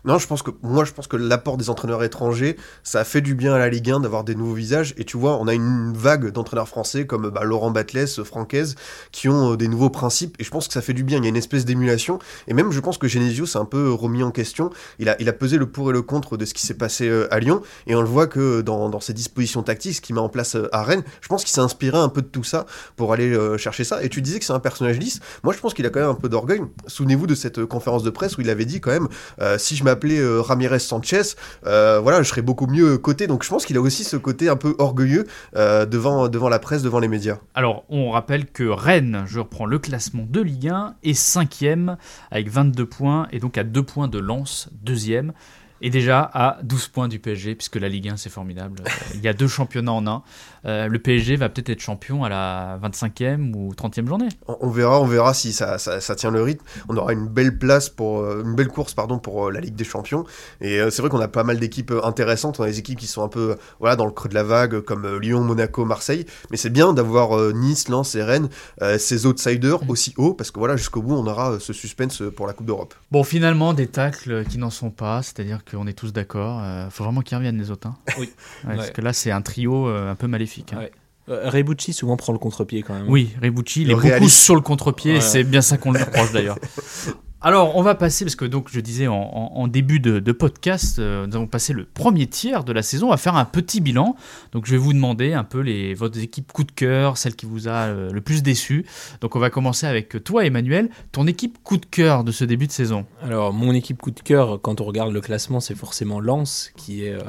Non, 0.06 0.18
je 0.18 0.28
pense 0.28 0.42
que 0.42 0.52
moi 0.62 0.86
je 0.86 0.94
pense 0.94 1.08
que 1.08 1.18
l'apport 1.18 1.58
des 1.58 1.70
entraîneurs 1.70 2.04
étrangers, 2.04 2.58
ça 2.84 3.02
a 3.02 3.04
fait 3.04 3.22
du 3.22 3.36
bien 3.36 3.54
à 3.54 3.58
la 3.58 3.70
Ligue 3.70 3.92
1 3.92 4.02
d'avoir 4.02 4.24
des 4.24 4.36
nouveaux 4.36 4.54
visages. 4.54 4.94
Et 4.98 5.04
tu 5.04 5.18
vois, 5.18 5.38
on 5.38 5.48
a 5.48 5.54
une 5.54 5.94
vague 5.94 6.32
d'entraîneurs 6.32 6.68
français 6.68 7.06
comme 7.06 7.30
bah, 7.30 7.44
Laurent 7.44 7.72
Batles, 7.72 8.08
Francaise, 8.24 8.76
qui 9.12 9.30
ont 9.30 9.54
euh, 9.54 9.58
des 9.58 9.68
nouveaux 9.68 9.90
principes. 9.90 10.36
Et 10.40 10.44
je 10.44 10.52
pense 10.52 10.68
que 10.68 10.74
ça 10.74 10.82
fait 10.82 10.94
du 10.94 11.04
bien. 11.04 11.18
Il 11.18 11.24
y 11.24 11.28
a 11.28 11.30
une 11.30 11.36
espèce 11.36 11.66
d'émulation. 11.66 12.20
Et 12.48 12.54
même, 12.54 12.72
je 12.72 12.80
pense 12.80 12.98
que 12.98 13.08
Genesio 13.08 13.46
s'est 13.46 13.60
un 13.60 13.66
peu 13.66 13.92
remis 13.92 14.24
en 14.24 14.32
question. 14.32 14.70
Il 15.00 15.10
a, 15.10 15.16
il 15.20 15.30
a 15.30 15.34
pesé 15.34 15.58
le 15.58 15.66
pour 15.66 15.90
et 15.90 15.94
le 15.94 16.02
contre 16.02 16.38
de 16.38 16.46
ce 16.46 16.54
qui 16.54 16.66
s'est 16.66 16.76
passé 16.76 17.08
euh, 17.08 17.34
à 17.34 17.40
Lyon. 17.40 17.62
Et 17.86 17.96
on 17.96 18.02
le 18.02 18.08
voit 18.08 18.28
que 18.28 18.62
dans, 18.62 19.00
ses 19.00 19.14
dispositions 19.14 19.64
tactiques, 19.64 19.96
ce 19.96 20.02
qu'il 20.02 20.16
met 20.16 20.22
en 20.22 20.30
place 20.30 20.56
euh, 20.56 20.70
à 20.72 20.84
Rennes, 20.84 21.04
je 21.22 21.28
pense 21.28 21.44
qu'il 21.44 21.54
s'est 21.54 21.62
inspiré 21.62 21.98
un 21.98 22.10
peu 22.10 22.22
de 22.22 22.28
tout 22.28 22.44
ça 22.44 22.66
pour 22.96 23.14
aller 23.14 23.34
euh, 23.34 23.58
chercher 23.58 23.84
ça. 23.84 24.04
Et 24.04 24.10
tu 24.10 24.22
disais 24.22 24.40
que 24.40 24.46
c'est 24.46 24.54
un 24.54 24.60
personnage 24.60 24.98
lisse. 24.98 25.20
Moi, 25.44 25.54
je 25.54 25.60
pense 25.60 25.74
qu'il 25.74 25.86
a 25.86 25.90
quand 25.90 26.00
même 26.00 26.10
un 26.10 26.16
peu 26.16 26.30
d'orgueil. 26.30 26.62
Souvenez-vous 26.88 27.28
de 27.28 27.36
cette 27.36 27.60
euh, 27.60 27.68
conférence 27.68 28.04
de 28.04 28.10
presse 28.10 28.38
où 28.38 28.42
il 28.42 28.50
avait 28.50 28.66
dit 28.66 28.82
quand 28.82 28.92
même 28.92 29.08
euh, 29.42 29.58
si 29.68 29.76
je 29.76 29.84
m'appelais 29.84 30.20
euh, 30.20 30.42
Ramirez 30.42 30.80
Sanchez, 30.80 31.36
euh, 31.66 32.00
voilà, 32.00 32.24
je 32.24 32.30
serais 32.30 32.42
beaucoup 32.42 32.68
mieux 32.68 32.98
coté. 32.98 33.28
Donc 33.28 33.44
je 33.44 33.50
pense 33.50 33.66
qu'il 33.66 33.78
a 33.78 33.82
aussi 33.82 34.04
ce 34.04 34.16
côté 34.16 34.50
un 34.50 34.56
peu 34.56 34.76
orgueilleux 34.78 35.28
euh, 35.56 35.86
devant, 35.86 36.50
la 36.50 36.60
presse, 36.60 36.84
devant 36.84 37.00
les 37.00 37.08
médias. 37.08 37.38
Alors, 37.54 37.84
on 37.90 38.12
rappelle 38.12 38.46
que 38.46 38.64
Rennes, 38.64 39.24
je 39.28 39.40
reprends 39.40 39.66
le 39.66 39.80
classement 39.80 40.26
de 40.28 40.42
Ligue 40.42 40.70
1, 40.70 40.96
est 41.04 41.14
cinquième 41.14 41.98
avec 42.32 42.50
22 42.50 42.86
points 42.86 43.28
et 43.32 43.40
donc 43.40 43.58
à 43.58 43.64
2 43.64 43.84
points 43.84 44.08
de 44.08 44.20
Lens, 44.20 44.70
deuxième. 44.82 45.34
Est 45.82 45.90
déjà 45.90 46.30
à 46.34 46.58
12 46.64 46.88
points 46.88 47.08
du 47.08 47.20
PSG, 47.20 47.56
puisque 47.56 47.76
la 47.76 47.90
Ligue 47.90 48.10
1, 48.10 48.18
c'est 48.18 48.30
formidable. 48.30 48.82
Euh, 48.86 48.90
il 49.16 49.22
y 49.22 49.28
a 49.28 49.34
deux 49.34 49.48
championnats 49.48 49.92
en 49.92 50.08
un. 50.08 50.24
Euh, 50.66 50.88
le 50.88 51.00
PSG 51.00 51.36
va 51.36 51.50
peut-être 51.50 51.70
être 51.70 51.80
champion 51.80 52.24
à 52.24 52.30
la 52.30 52.80
25e 52.84 53.54
ou 53.56 53.74
30e 53.74 54.08
journée. 54.08 54.28
On 54.48 54.70
verra, 54.70 55.00
on 55.00 55.06
verra 55.06 55.34
si 55.34 55.54
ça, 55.54 55.78
ça, 55.78 56.16
tient 56.16 56.32
le 56.32 56.42
rythme. 56.42 56.66
On 56.90 56.98
aura 56.98 57.14
une 57.14 57.28
belle 57.28 57.58
place 57.58 57.90
pour 57.90 58.20
euh, 58.20 58.44
une 58.44 58.56
belle 58.56 58.68
course 58.68 58.94
pardon 58.94 59.20
pour 59.20 59.52
la 59.52 59.62
Ligue 59.62 59.76
des 59.76 59.84
Champions. 59.84 60.26
Et 60.62 60.80
c'est 60.90 61.02
vrai 61.02 61.10
qu'on 61.10 61.20
a 61.20 61.28
pas 61.28 61.44
mal 61.44 61.60
d'équipes 61.60 61.94
intéressantes. 62.04 62.60
On 62.60 62.64
a 62.64 62.68
des 62.68 62.80
équipes 62.80 63.00
qui 63.00 63.08
sont 63.08 63.24
un 63.24 63.28
peu 63.28 63.56
voilà 63.80 63.96
dans 63.96 64.06
le 64.06 64.12
creux 64.12 64.30
de 64.30 64.34
la 64.34 64.44
vague 64.44 64.82
comme 64.82 65.18
Lyon, 65.20 65.42
Monaco, 65.42 65.86
Marseille. 65.86 66.26
Mais 66.52 66.58
c'est 66.58 66.70
bien 66.70 66.94
d'avoir 66.94 67.54
Nice, 67.54 67.88
Lens 67.88 68.16
et 68.16 68.24
Rennes, 68.24 68.50
ces 68.98 69.26
outsiders 69.26 69.84
mm. 69.84 69.90
aussi 69.90 70.14
hauts 70.18 70.34
parce 70.34 70.52
que 70.52 70.60
voilà 70.60 70.76
jusqu'au 70.76 71.02
bout 71.02 71.16
on 71.16 71.28
aura 71.28 71.60
ce 71.60 71.74
suspense 71.74 72.24
pour 72.36 72.48
la 72.48 72.54
Coupe 72.54 72.66
d'Europe. 72.66 72.94
Bon 73.12 73.24
finalement 73.24 73.74
des 73.74 73.88
tacles 73.88 74.44
qui 74.46 74.58
n'en 74.58 74.70
sont 74.70 74.90
pas, 74.90 75.22
c'est-à-dire 75.22 75.64
qu'on 75.70 75.88
est 75.88 75.94
tous 75.94 76.14
d'accord. 76.14 76.60
Il 76.62 76.66
euh, 76.66 76.90
faut 76.90 77.04
vraiment 77.04 77.22
qu'ils 77.22 77.38
reviennent 77.38 77.58
les 77.58 77.72
autres. 77.72 77.88
Hein. 77.88 77.98
Oui. 78.18 78.32
Parce 78.64 78.92
que 78.92 79.02
là, 79.02 79.14
c'est 79.14 79.32
un 79.32 79.42
trio 79.42 79.88
euh, 79.88 80.12
un 80.12 80.16
peu 80.16 80.28
maléfique. 80.28 80.74
Hein. 80.74 80.88
Euh, 81.30 81.50
Rebucci 81.50 81.94
souvent 81.94 82.16
prend 82.16 82.32
le 82.32 82.40
contre-pied 82.40 82.84
quand 82.84 82.94
même. 82.94 83.10
Oui, 83.10 83.36
Rebucci, 83.42 83.82
il 83.82 83.92
est 83.92 83.96
beaucoup 83.96 84.30
sur 84.30 84.56
le 84.56 84.62
contre-pied, 84.62 85.20
c'est 85.20 85.44
bien 85.44 85.62
ça 85.62 85.78
qu'on 85.78 85.92
le 85.92 86.00
reproche 86.00 86.32
d'ailleurs. 86.32 86.58
Alors, 87.40 87.76
on 87.76 87.84
va 87.84 87.94
passer, 87.94 88.26
parce 88.26 88.36
que 88.36 88.46
donc 88.46 88.70
je 88.72 88.80
disais 88.80 89.06
en, 89.08 89.68
début 89.68 90.00
de, 90.00 90.32
podcast, 90.32 90.98
euh, 90.98 91.28
nous 91.28 91.36
avons 91.36 91.46
passé 91.46 91.72
le 91.72 91.86
premier 91.86 92.26
tiers 92.26 92.64
de 92.64 92.74
la 92.74 92.82
saison 92.82 93.12
à 93.12 93.18
faire 93.18 93.36
un 93.36 93.46
petit 93.46 93.80
bilan. 93.80 94.16
Donc, 94.54 94.66
je 94.66 94.72
vais 94.72 94.78
vous 94.78 94.94
demander 94.94 95.34
un 95.34 95.44
peu 95.44 95.60
les, 95.60 95.94
votre 95.94 96.20
équipe 96.20 96.52
coup 96.52 96.64
de 96.64 96.72
cœur, 96.72 97.18
celle 97.18 97.36
qui 97.36 97.46
vous 97.46 97.68
a 97.68 97.90
euh, 97.90 98.12
le 98.12 98.22
plus 98.22 98.42
déçu. 98.42 98.88
Donc, 99.22 99.36
on 99.36 99.40
va 99.40 99.52
commencer 99.52 99.86
avec 99.86 100.24
toi, 100.24 100.46
Emmanuel. 100.46 100.90
Ton 101.12 101.28
équipe 101.28 101.62
coup 101.64 101.78
de 101.78 101.86
cœur 101.86 102.24
de 102.24 102.32
ce 102.32 102.44
début 102.44 102.66
de 102.66 102.72
saison? 102.72 103.06
Alors, 103.22 103.54
mon 103.54 103.74
équipe 103.74 104.02
coup 104.02 104.12
de 104.12 104.20
cœur, 104.20 104.60
quand 104.60 104.82
on 104.82 104.86
regarde 104.86 105.14
le 105.14 105.22
classement, 105.22 105.60
c'est 105.60 105.76
forcément 105.76 106.20
Lens, 106.20 106.72
qui 106.76 107.06
est 107.06 107.14
euh, 107.14 107.22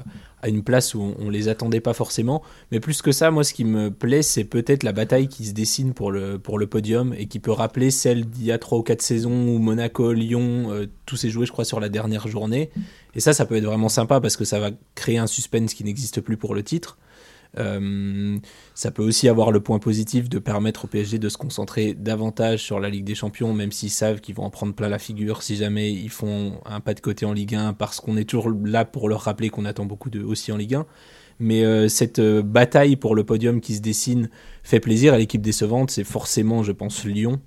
à 0.43 0.49
une 0.49 0.63
place 0.63 0.95
où 0.95 1.15
on, 1.19 1.31
les 1.31 1.49
attendait 1.49 1.81
pas 1.81 1.95
forcément. 1.95 2.43
Mais 2.71 2.81
plus 2.81 3.03
que 3.03 3.13
ça, 3.13 3.31
moi, 3.31 3.45
ce 3.45 3.53
qui 3.53 3.65
me 3.65 3.91
plaît, 3.91 4.23
c'est 4.23 4.45
peut-être 4.45 4.83
la 4.83 4.93
bataille 4.93 5.29
qui 5.29 5.47
se 5.47 5.53
dessine 5.53 5.95
pour 5.95 6.13
le, 6.13 6.39
podium 6.39 7.15
et 7.17 7.27
qui 7.27 7.39
peut 7.41 7.53
rappeler 7.53 7.91
celle 7.91 8.27
d'il 8.27 8.45
y 8.45 8.53
a 8.53 8.59
3 8.59 8.79
ou 8.79 8.83
4 8.83 9.03
saisons 9.03 9.49
où 9.49 9.59
Monaco, 9.59 10.13
Lyon, 10.13 10.71
euh, 10.71 10.87
tous 11.07 11.17
s'est 11.17 11.31
joué, 11.31 11.47
je 11.47 11.53
crois, 11.53 11.65
sur 11.65 11.81
la 11.81 11.89
dernière 11.89 12.29
journée. 12.29 12.71
Et 13.15 13.21
ça, 13.21 13.33
ça 13.33 13.47
peut 13.47 13.57
être 13.57 13.65
vraiment 13.65 13.89
sympa 13.89 14.21
parce 14.21 14.37
que 14.37 14.45
ça 14.45 14.61
va 14.61 14.71
créer 14.95 15.19
un 15.19 15.27
suspense 15.27 15.75
qui 15.75 15.85
n'existe 15.85 16.21
plus 16.21 16.37
pour 16.37 16.55
le 16.55 16.63
titre. 16.63 16.99
Euh, 17.57 18.37
ça 18.75 18.91
peut 18.91 19.03
aussi 19.03 19.29
avoir 19.29 19.51
le 19.51 19.61
point 19.61 19.79
positif 19.79 20.29
de 20.29 20.39
permettre 20.39 20.85
au 20.85 20.89
PSG 20.89 21.19
de 21.19 21.29
se 21.29 21.39
concentrer 21.39 21.95
davantage 21.95 22.63
sur 22.63 22.79
la 22.79 22.91
Ligue 22.91 23.05
des 23.05 23.15
Champions, 23.15 23.53
même 23.55 23.73
s'ils 23.73 23.91
savent 23.91 24.21
qu'ils 24.21 24.35
vont 24.35 24.45
en 24.45 24.51
prendre 24.51 24.75
plein 24.75 24.89
la 24.89 24.99
figure 24.99 25.43
si 25.43 25.57
jamais 25.57 25.91
ils 25.91 26.11
font 26.11 26.61
un 26.67 26.81
pas 26.81 26.95
de 26.95 27.01
côté 27.01 27.25
en 27.25 27.33
Ligue 27.33 27.55
1, 27.55 27.73
parce 27.73 28.01
qu'on 28.01 28.17
est 28.17 28.29
toujours 28.29 28.51
là 28.65 28.85
pour 28.85 29.09
leur 29.09 29.23
rappeler 29.23 29.49
qu'on 29.49 29.65
attend 29.65 29.87
beaucoup 29.87 30.11
de 30.11 30.23
aussi 30.23 30.53
en 30.53 30.57
Ligue 30.57 30.75
1. 30.75 30.87
Mais 31.41 31.65
euh, 31.65 31.89
cette 31.89 32.19
euh, 32.19 32.43
bataille 32.43 32.97
pour 32.97 33.15
le 33.15 33.23
podium 33.23 33.61
qui 33.61 33.77
se 33.77 33.81
dessine 33.81 34.29
fait 34.65 34.81
plaisir 34.81 35.15
à 35.15 35.19
l'équipe 35.19 35.41
décevante. 35.41 35.91
C'est 35.93 36.05
forcément, 36.05 36.65
je 36.65 36.73
pense, 36.73 37.05
Lyon, 37.05 37.41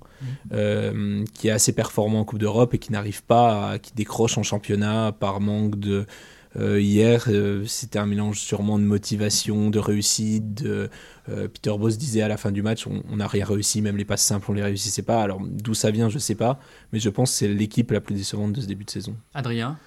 mmh. 0.50 1.24
qui 1.34 1.48
est 1.48 1.50
assez 1.50 1.74
performant 1.74 2.20
en 2.20 2.24
Coupe 2.24 2.38
d'Europe 2.38 2.72
et 2.72 2.78
qui 2.78 2.90
n'arrive 2.90 3.22
pas, 3.22 3.72
à, 3.72 3.78
qui 3.78 3.92
décroche 3.94 4.38
en 4.38 4.42
championnat 4.42 5.12
par 5.12 5.40
manque 5.40 5.78
de, 5.78 6.06
hier, 6.56 7.24
euh, 7.28 7.64
c'était 7.66 7.98
un 7.98 8.06
mélange 8.06 8.40
sûrement 8.40 8.78
de 8.78 8.84
motivation, 8.84 9.70
de 9.70 9.78
réussite. 9.78 10.62
Euh, 10.64 10.88
Peter 11.28 11.72
Boss 11.78 11.98
disait 11.98 12.22
à 12.22 12.28
la 12.28 12.36
fin 12.36 12.50
du 12.50 12.62
match, 12.62 12.86
on 12.86 13.16
n'a 13.16 13.26
rien 13.26 13.44
réussi, 13.44 13.80
même 13.80 13.96
les 13.96 14.04
passes 14.04 14.24
simples, 14.24 14.50
on 14.50 14.54
les 14.54 14.62
réussissait 14.62 15.02
pas. 15.02 15.22
Alors 15.22 15.40
d'où 15.40 15.74
ça 15.74 15.90
vient, 15.90 16.08
je 16.08 16.18
sais 16.18 16.34
pas, 16.34 16.58
mais 16.92 16.98
je 16.98 17.08
pense 17.08 17.30
que 17.30 17.36
c'est 17.36 17.48
l'équipe 17.48 17.90
la 17.90 18.00
plus 18.00 18.14
décevante 18.14 18.52
de 18.52 18.60
ce 18.60 18.66
début 18.66 18.84
de 18.84 18.90
saison. 18.90 19.14
Adrien? 19.34 19.78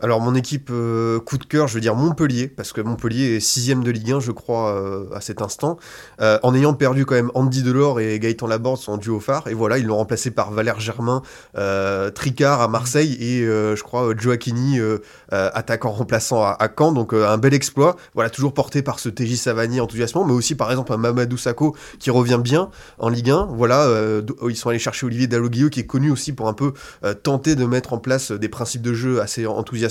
Alors 0.00 0.20
mon 0.20 0.34
équipe 0.34 0.68
euh, 0.70 1.20
coup 1.20 1.38
de 1.38 1.44
cœur, 1.44 1.68
je 1.68 1.74
veux 1.74 1.80
dire 1.80 1.94
Montpellier, 1.94 2.48
parce 2.48 2.72
que 2.72 2.80
Montpellier 2.80 3.36
est 3.36 3.40
sixième 3.40 3.82
de 3.82 3.90
Ligue 3.90 4.12
1, 4.12 4.20
je 4.20 4.30
crois, 4.30 4.74
euh, 4.74 5.06
à 5.14 5.20
cet 5.20 5.40
instant, 5.40 5.78
euh, 6.20 6.38
en 6.42 6.54
ayant 6.54 6.74
perdu 6.74 7.06
quand 7.06 7.14
même 7.14 7.30
Andy 7.34 7.62
Delors 7.62 8.00
et 8.00 8.18
Gaëtan 8.18 8.46
Laborde, 8.46 8.78
son 8.78 8.98
duo 8.98 9.20
phare, 9.20 9.48
et 9.48 9.54
voilà, 9.54 9.78
ils 9.78 9.86
l'ont 9.86 9.96
remplacé 9.96 10.30
par 10.30 10.52
Valère 10.52 10.80
Germain, 10.80 11.22
Tricard 12.14 12.60
à 12.60 12.68
Marseille, 12.68 13.16
et 13.20 13.44
je 13.44 13.82
crois 13.82 14.14
Joaquini, 14.16 14.78
attaquant 15.30 15.90
remplaçant 15.90 16.42
à, 16.42 16.68
Caen, 16.76 16.92
donc 16.92 17.12
un 17.12 17.38
bel 17.38 17.54
exploit, 17.54 17.96
voilà, 18.14 18.30
toujours 18.30 18.52
porté 18.52 18.82
par 18.82 18.98
ce 18.98 19.08
TJ 19.08 19.36
Savani 19.36 19.80
enthousiasmant, 19.80 20.24
mais 20.24 20.32
aussi 20.32 20.54
par 20.54 20.70
exemple 20.70 20.92
un 20.92 20.96
Mamadou 20.96 21.36
Sakho 21.36 21.74
qui 21.98 22.10
revient 22.10 22.40
bien 22.42 22.70
en 22.98 23.08
Ligue 23.08 23.30
1, 23.30 23.48
voilà, 23.52 23.88
ils 24.48 24.56
sont 24.56 24.68
allés 24.68 24.78
chercher 24.78 25.06
Olivier 25.06 25.26
Dalloglio 25.26 25.70
qui 25.70 25.80
est 25.80 25.86
connu 25.86 26.10
aussi 26.10 26.32
pour 26.32 26.48
un 26.48 26.54
peu 26.54 26.72
tenter 27.22 27.54
de 27.54 27.64
mettre 27.64 27.92
en 27.92 27.98
place 27.98 28.32
des 28.32 28.48
principes 28.48 28.82
de 28.82 28.92
jeu 28.92 29.20
assez 29.20 29.46
enthousiasmants 29.46 29.85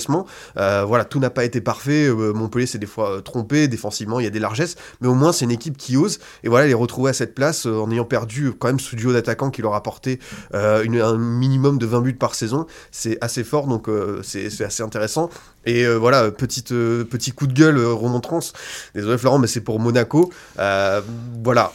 euh, 0.56 0.84
voilà, 0.86 1.04
tout 1.04 1.18
n'a 1.18 1.30
pas 1.30 1.44
été 1.44 1.60
parfait. 1.60 2.06
Euh, 2.06 2.32
Montpellier 2.32 2.66
s'est 2.66 2.78
des 2.78 2.86
fois 2.86 3.16
euh, 3.16 3.20
trompé. 3.20 3.68
Défensivement, 3.68 4.20
il 4.20 4.24
y 4.24 4.26
a 4.26 4.30
des 4.30 4.38
largesses. 4.38 4.76
Mais 5.00 5.08
au 5.08 5.14
moins, 5.14 5.32
c'est 5.32 5.44
une 5.44 5.50
équipe 5.50 5.76
qui 5.76 5.96
ose. 5.96 6.18
Et 6.42 6.48
voilà, 6.48 6.66
les 6.66 6.74
retrouver 6.74 7.10
à 7.10 7.12
cette 7.12 7.34
place 7.34 7.66
en 7.66 7.90
ayant 7.90 8.04
perdu 8.04 8.52
quand 8.52 8.68
même 8.68 8.80
ce 8.80 8.96
duo 8.96 9.12
d'attaquants 9.12 9.50
qui 9.50 9.62
leur 9.62 9.74
a 9.74 9.78
apporté 9.78 10.18
un 10.52 11.16
minimum 11.16 11.78
de 11.78 11.86
20 11.86 12.00
buts 12.00 12.14
par 12.14 12.34
saison. 12.34 12.66
C'est 12.90 13.18
assez 13.20 13.44
fort. 13.44 13.66
Donc, 13.66 13.88
c'est 14.22 14.64
assez 14.64 14.82
intéressant. 14.82 15.30
Et 15.64 15.86
voilà, 15.86 16.30
petite, 16.30 16.70
petit 16.70 17.32
coup 17.32 17.46
de 17.46 17.52
gueule 17.52 17.78
remontrance. 17.78 18.52
Désolé 18.94 19.18
Florent, 19.18 19.38
mais 19.38 19.46
c'est 19.46 19.60
pour 19.60 19.80
Monaco. 19.80 20.32
voilà, 20.56 21.72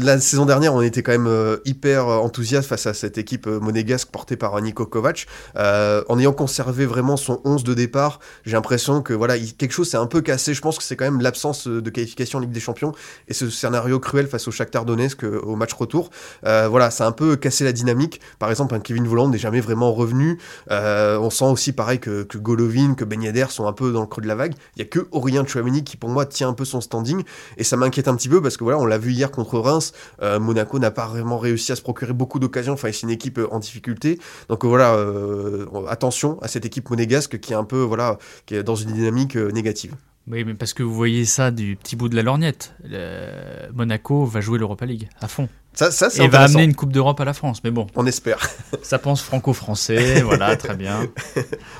la 0.00 0.20
saison 0.20 0.46
dernière, 0.46 0.74
on 0.74 0.82
était 0.82 1.02
quand 1.02 1.12
même 1.12 1.26
euh, 1.26 1.56
hyper 1.64 2.08
euh, 2.08 2.18
enthousiaste 2.18 2.68
face 2.68 2.86
à 2.86 2.94
cette 2.94 3.18
équipe 3.18 3.46
euh, 3.46 3.58
monégasque 3.58 4.08
portée 4.08 4.36
par 4.36 4.60
Niko 4.60 4.86
Kovac. 4.86 5.26
en 5.56 6.18
ayant 6.18 6.32
conservé 6.32 6.86
vraiment 6.86 7.16
son 7.16 7.40
11 7.44 7.53
de 7.62 7.74
départ, 7.74 8.18
j'ai 8.44 8.52
l'impression 8.52 9.02
que 9.02 9.12
voilà, 9.12 9.38
quelque 9.38 9.72
chose 9.72 9.88
s'est 9.88 9.96
un 9.96 10.06
peu 10.06 10.20
cassé. 10.20 10.54
Je 10.54 10.60
pense 10.60 10.78
que 10.78 10.82
c'est 10.82 10.96
quand 10.96 11.04
même 11.04 11.20
l'absence 11.20 11.68
de 11.68 11.90
qualification 11.90 12.38
en 12.38 12.42
Ligue 12.42 12.50
des 12.50 12.60
Champions 12.60 12.92
et 13.28 13.34
ce 13.34 13.48
scénario 13.50 14.00
cruel 14.00 14.26
face 14.26 14.48
au 14.48 14.50
Shakhtar 14.50 14.84
Donetsk 14.84 15.22
au 15.22 15.54
match 15.54 15.72
retour. 15.74 16.10
voilà, 16.42 16.90
ça 16.90 17.04
a 17.04 17.08
un 17.08 17.12
peu 17.12 17.36
cassé 17.36 17.64
la 17.64 17.72
dynamique. 17.72 18.20
Par 18.38 18.50
exemple, 18.50 18.74
un 18.74 18.80
Kevin 18.80 19.06
Voland 19.06 19.28
n'est 19.28 19.38
jamais 19.38 19.60
vraiment 19.60 19.92
revenu. 19.92 20.38
on 20.70 21.30
sent 21.30 21.44
aussi 21.44 21.72
pareil 21.72 22.00
que, 22.00 22.26
Golovin, 22.36 22.94
que 22.94 23.04
Ben 23.04 23.22
Yedder 23.22 23.46
sont 23.50 23.66
un 23.66 23.72
peu 23.72 23.92
dans 23.92 24.00
le 24.00 24.06
creux 24.06 24.22
de 24.22 24.28
la 24.28 24.34
vague. 24.34 24.54
Il 24.76 24.80
y 24.80 24.82
a 24.82 24.86
que 24.86 25.06
Aurélien 25.12 25.44
Chouameni 25.46 25.84
qui 25.84 25.96
pour 25.96 26.10
moi 26.10 26.26
tient 26.26 26.48
un 26.48 26.54
peu 26.54 26.64
son 26.64 26.80
standing 26.80 27.22
et 27.56 27.64
ça 27.64 27.76
m'inquiète 27.76 28.08
un 28.08 28.16
petit 28.16 28.28
peu 28.28 28.40
parce 28.42 28.56
que 28.56 28.64
voilà, 28.64 28.78
on 28.78 28.86
l'a 28.86 28.98
vu 28.98 29.12
hier 29.12 29.30
contre 29.30 29.58
Reims. 29.58 29.92
Euh, 30.22 30.40
Monaco 30.40 30.78
n'a 30.78 30.90
pas 30.90 31.06
vraiment 31.06 31.38
réussi 31.38 31.72
à 31.72 31.76
se 31.76 31.82
procurer 31.82 32.12
beaucoup 32.12 32.38
d'occasions. 32.38 32.72
Enfin, 32.72 32.90
c'est 32.92 33.02
une 33.02 33.10
équipe 33.10 33.38
euh, 33.38 33.48
en 33.50 33.58
difficulté. 33.58 34.18
Donc 34.48 34.64
euh, 34.64 34.68
voilà, 34.68 35.90
attention 35.90 36.38
à 36.42 36.48
cette 36.48 36.64
équipe 36.64 36.88
monégasque 36.90 37.38
qui 37.44 37.52
est 37.52 37.56
un 37.56 37.64
peu 37.64 37.80
voilà, 37.80 38.18
qui 38.46 38.54
est 38.54 38.62
dans 38.62 38.76
une 38.76 38.92
dynamique 38.92 39.36
négative. 39.36 39.94
Oui, 40.26 40.42
mais 40.44 40.54
parce 40.54 40.72
que 40.72 40.82
vous 40.82 40.94
voyez 40.94 41.26
ça 41.26 41.50
du 41.50 41.76
petit 41.76 41.96
bout 41.96 42.08
de 42.08 42.16
la 42.16 42.22
lorgnette. 42.22 42.74
Monaco 43.74 44.24
va 44.24 44.40
jouer 44.40 44.58
l'Europa 44.58 44.86
League 44.86 45.08
à 45.20 45.28
fond. 45.28 45.48
Ça, 45.74 45.90
ça, 45.90 46.08
et 46.22 46.28
va 46.28 46.42
amener 46.42 46.62
une 46.62 46.74
Coupe 46.74 46.92
d'Europe 46.92 47.20
à 47.20 47.24
la 47.24 47.34
France, 47.34 47.62
mais 47.64 47.72
bon. 47.72 47.88
On 47.96 48.06
espère. 48.06 48.38
ça 48.82 49.00
pense 49.00 49.20
franco-français, 49.20 50.22
voilà, 50.22 50.56
très 50.56 50.76
bien. 50.76 51.08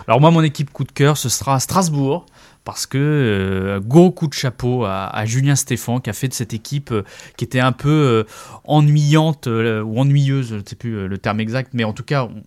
Alors 0.08 0.20
moi, 0.20 0.32
mon 0.32 0.42
équipe 0.42 0.72
coup 0.72 0.82
de 0.82 0.90
cœur, 0.90 1.16
ce 1.16 1.28
sera 1.28 1.60
Strasbourg 1.60 2.26
parce 2.64 2.86
que 2.86 2.98
euh, 2.98 3.80
gros 3.80 4.10
coup 4.10 4.26
de 4.26 4.32
chapeau 4.32 4.84
à, 4.84 5.24
Julien 5.26 5.54
Stéphan 5.54 6.00
qui 6.00 6.10
a 6.10 6.12
fait 6.12 6.28
de 6.28 6.34
cette 6.34 6.54
équipe 6.54 6.90
euh, 6.90 7.02
qui 7.36 7.44
était 7.44 7.60
un 7.60 7.72
peu 7.72 7.90
euh, 7.90 8.24
ennuyante 8.64 9.46
ou 9.46 10.00
ennuyeuse, 10.00 10.48
je 10.48 10.54
ne 10.56 10.62
sais 10.66 10.76
plus 10.76 11.06
le 11.06 11.18
terme 11.18 11.40
exact, 11.40 11.72
mais 11.74 11.84
en 11.84 11.92
tout 11.92 12.02
cas 12.02 12.24
on 12.24 12.42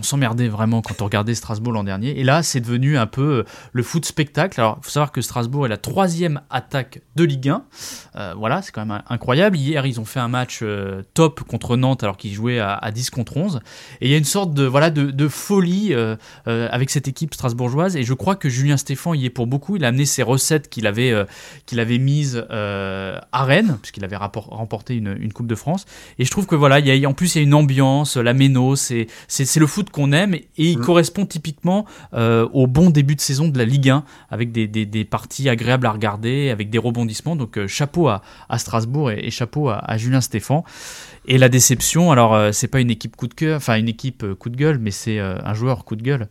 s'emmerdait 0.00 0.48
vraiment 0.48 0.80
quand 0.80 1.02
on 1.02 1.04
regardait 1.04 1.34
Strasbourg 1.34 1.72
l'an 1.72 1.84
dernier. 1.84 2.18
Et 2.18 2.24
là, 2.24 2.42
c'est 2.42 2.60
devenu 2.60 2.96
un 2.96 3.06
peu 3.06 3.22
euh, 3.22 3.44
le 3.72 3.82
foot 3.82 4.04
spectacle. 4.06 4.58
Alors, 4.58 4.78
il 4.80 4.84
faut 4.84 4.90
savoir 4.90 5.12
que 5.12 5.20
Strasbourg 5.20 5.66
est 5.66 5.68
la 5.68 5.76
troisième 5.76 6.40
attaque 6.48 7.02
de 7.16 7.24
Ligue 7.24 7.50
1. 7.50 7.64
Euh, 8.16 8.34
voilà, 8.36 8.62
c'est 8.62 8.72
quand 8.72 8.86
même 8.86 9.02
incroyable. 9.08 9.56
Hier, 9.56 9.84
ils 9.84 10.00
ont 10.00 10.04
fait 10.04 10.20
un 10.20 10.28
match 10.28 10.60
euh, 10.62 11.02
top 11.14 11.42
contre 11.42 11.76
Nantes 11.76 12.02
alors 12.02 12.16
qu'ils 12.16 12.32
jouaient 12.32 12.58
à, 12.58 12.90
10 12.90 13.10
contre 13.10 13.36
11. 13.36 13.60
Et 14.00 14.06
il 14.06 14.10
y 14.10 14.14
a 14.14 14.18
une 14.18 14.24
sorte 14.24 14.54
de, 14.54 14.64
voilà, 14.64 14.90
de, 14.90 15.28
folie 15.28 15.94
avec 16.46 16.90
cette 16.90 17.08
équipe 17.08 17.34
strasbourgeoise. 17.34 17.96
Et 17.96 18.02
je 18.02 18.14
crois 18.14 18.36
que 18.36 18.48
Julien 18.48 18.76
Stéphan 18.76 19.14
y 19.14 19.26
est 19.26 19.30
pour 19.30 19.46
beaucoup. 19.46 19.76
Il 19.76 19.84
a 19.84 19.88
amené 19.88 20.04
ses 20.04 20.22
recettes 20.22 20.68
qu'il 20.68 20.86
avait, 20.86 21.14
qu'il 21.66 21.80
avait 21.80 21.98
mises 21.98 22.44
à 22.50 23.44
Rennes, 23.44 23.78
puisqu'il 23.80 24.04
avait 24.04 24.16
remporté 24.16 24.96
une, 24.96 25.32
Coupe 25.32 25.46
de 25.46 25.54
France. 25.54 25.86
Et 26.18 26.24
je 26.24 26.30
trouve 26.30 26.46
que 26.46 26.54
voilà, 26.54 26.78
il 26.78 26.86
y 26.86 27.06
a, 27.06 27.08
en 27.08 27.14
plus, 27.14 27.34
il 27.34 27.38
y 27.38 27.40
a 27.40 27.44
une 27.44 27.54
ambiance, 27.54 28.16
la 28.16 28.34
méno, 28.34 28.76
c'est 28.76 29.06
le 29.56 29.66
foot 29.66 29.81
qu'on 29.90 30.12
aime 30.12 30.34
et 30.34 30.46
il 30.56 30.78
mm. 30.78 30.82
correspond 30.82 31.26
typiquement 31.26 31.86
euh, 32.14 32.48
au 32.52 32.66
bon 32.66 32.90
début 32.90 33.16
de 33.16 33.20
saison 33.20 33.48
de 33.48 33.58
la 33.58 33.64
Ligue 33.64 33.90
1 33.90 34.04
avec 34.30 34.52
des, 34.52 34.66
des, 34.66 35.04
parties 35.04 35.48
agréables 35.48 35.86
à 35.86 35.90
regarder, 35.90 36.50
avec 36.50 36.70
des 36.70 36.78
rebondissements. 36.78 37.36
Donc 37.36 37.58
euh, 37.58 37.66
chapeau 37.66 38.08
à, 38.08 38.22
à, 38.48 38.58
Strasbourg 38.58 39.10
et, 39.10 39.30
chapeau 39.30 39.68
à, 39.68 39.78
à 39.78 39.96
Julien 39.98 40.20
Stéphan. 40.20 40.64
Et 41.24 41.38
la 41.38 41.48
déception, 41.48 42.10
alors 42.10 42.34
euh, 42.34 42.50
c'est 42.50 42.66
pas 42.66 42.80
une 42.80 42.90
équipe 42.90 43.14
coup 43.14 43.28
de 43.28 43.34
cœur, 43.34 43.58
enfin 43.58 43.76
une 43.76 43.88
équipe 43.88 44.24
euh, 44.24 44.34
coup 44.34 44.50
de 44.50 44.56
gueule, 44.56 44.78
mais 44.78 44.90
c'est 44.90 45.20
euh, 45.20 45.38
un 45.44 45.54
joueur 45.54 45.84
coup 45.84 45.94
de 45.94 46.02
gueule. 46.02 46.28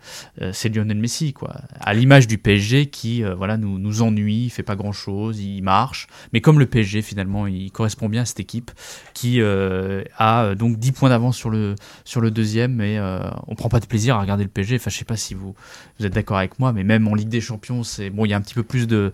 c'est 0.51 0.67
Lionel 0.67 0.97
Messi, 0.97 1.31
quoi. 1.31 1.55
À 1.79 1.93
l'image 1.93 2.27
du 2.27 2.37
PSG 2.37 2.87
qui, 2.87 3.23
voilà, 3.23 3.57
nous, 3.57 3.79
nous 3.79 4.01
ennuie, 4.01 4.45
il 4.45 4.49
fait 4.49 4.63
pas 4.63 4.75
grand 4.75 4.91
chose, 4.91 5.39
il 5.39 5.61
marche. 5.61 6.07
Mais 6.33 6.41
comme 6.41 6.59
le 6.59 6.65
PSG, 6.65 7.01
finalement, 7.01 7.47
il 7.47 7.71
correspond 7.71 8.09
bien 8.09 8.23
à 8.23 8.25
cette 8.25 8.39
équipe 8.39 8.71
qui 9.13 9.41
a 9.41 10.55
donc 10.55 10.77
10 10.77 10.91
points 10.91 11.09
d'avance 11.09 11.37
sur 11.37 11.49
le, 11.49 11.75
sur 12.05 12.21
le 12.21 12.31
deuxième, 12.31 12.75
mais 12.75 12.99
on 13.47 13.55
prend 13.55 13.69
pas 13.69 13.79
de 13.79 13.85
plaisir 13.85 14.15
à 14.15 14.21
regarder 14.21 14.43
le 14.43 14.49
PSG. 14.49 14.75
Enfin, 14.77 14.89
je 14.89 14.97
sais 14.97 15.05
pas 15.05 15.17
si 15.17 15.33
vous, 15.33 15.55
vous 15.99 16.05
êtes 16.05 16.13
d'accord 16.13 16.37
avec 16.37 16.59
moi, 16.59 16.73
mais 16.73 16.83
même 16.83 17.07
en 17.07 17.15
Ligue 17.15 17.29
des 17.29 17.41
Champions, 17.41 17.83
c'est 17.83 18.09
bon, 18.09 18.25
il 18.25 18.29
y 18.29 18.33
a 18.33 18.37
un 18.37 18.41
petit 18.41 18.55
peu 18.55 18.63
plus 18.63 18.87
de 18.87 19.11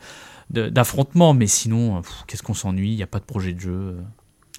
d'affrontement, 0.50 1.34
mais 1.34 1.48
sinon, 1.48 2.02
qu'est-ce 2.26 2.42
qu'on 2.42 2.54
s'ennuie? 2.54 2.92
Il 2.92 2.96
n'y 2.96 3.04
a 3.04 3.08
pas 3.08 3.20
de 3.20 3.26
projet 3.26 3.52
de 3.52 3.60
jeu. 3.60 3.98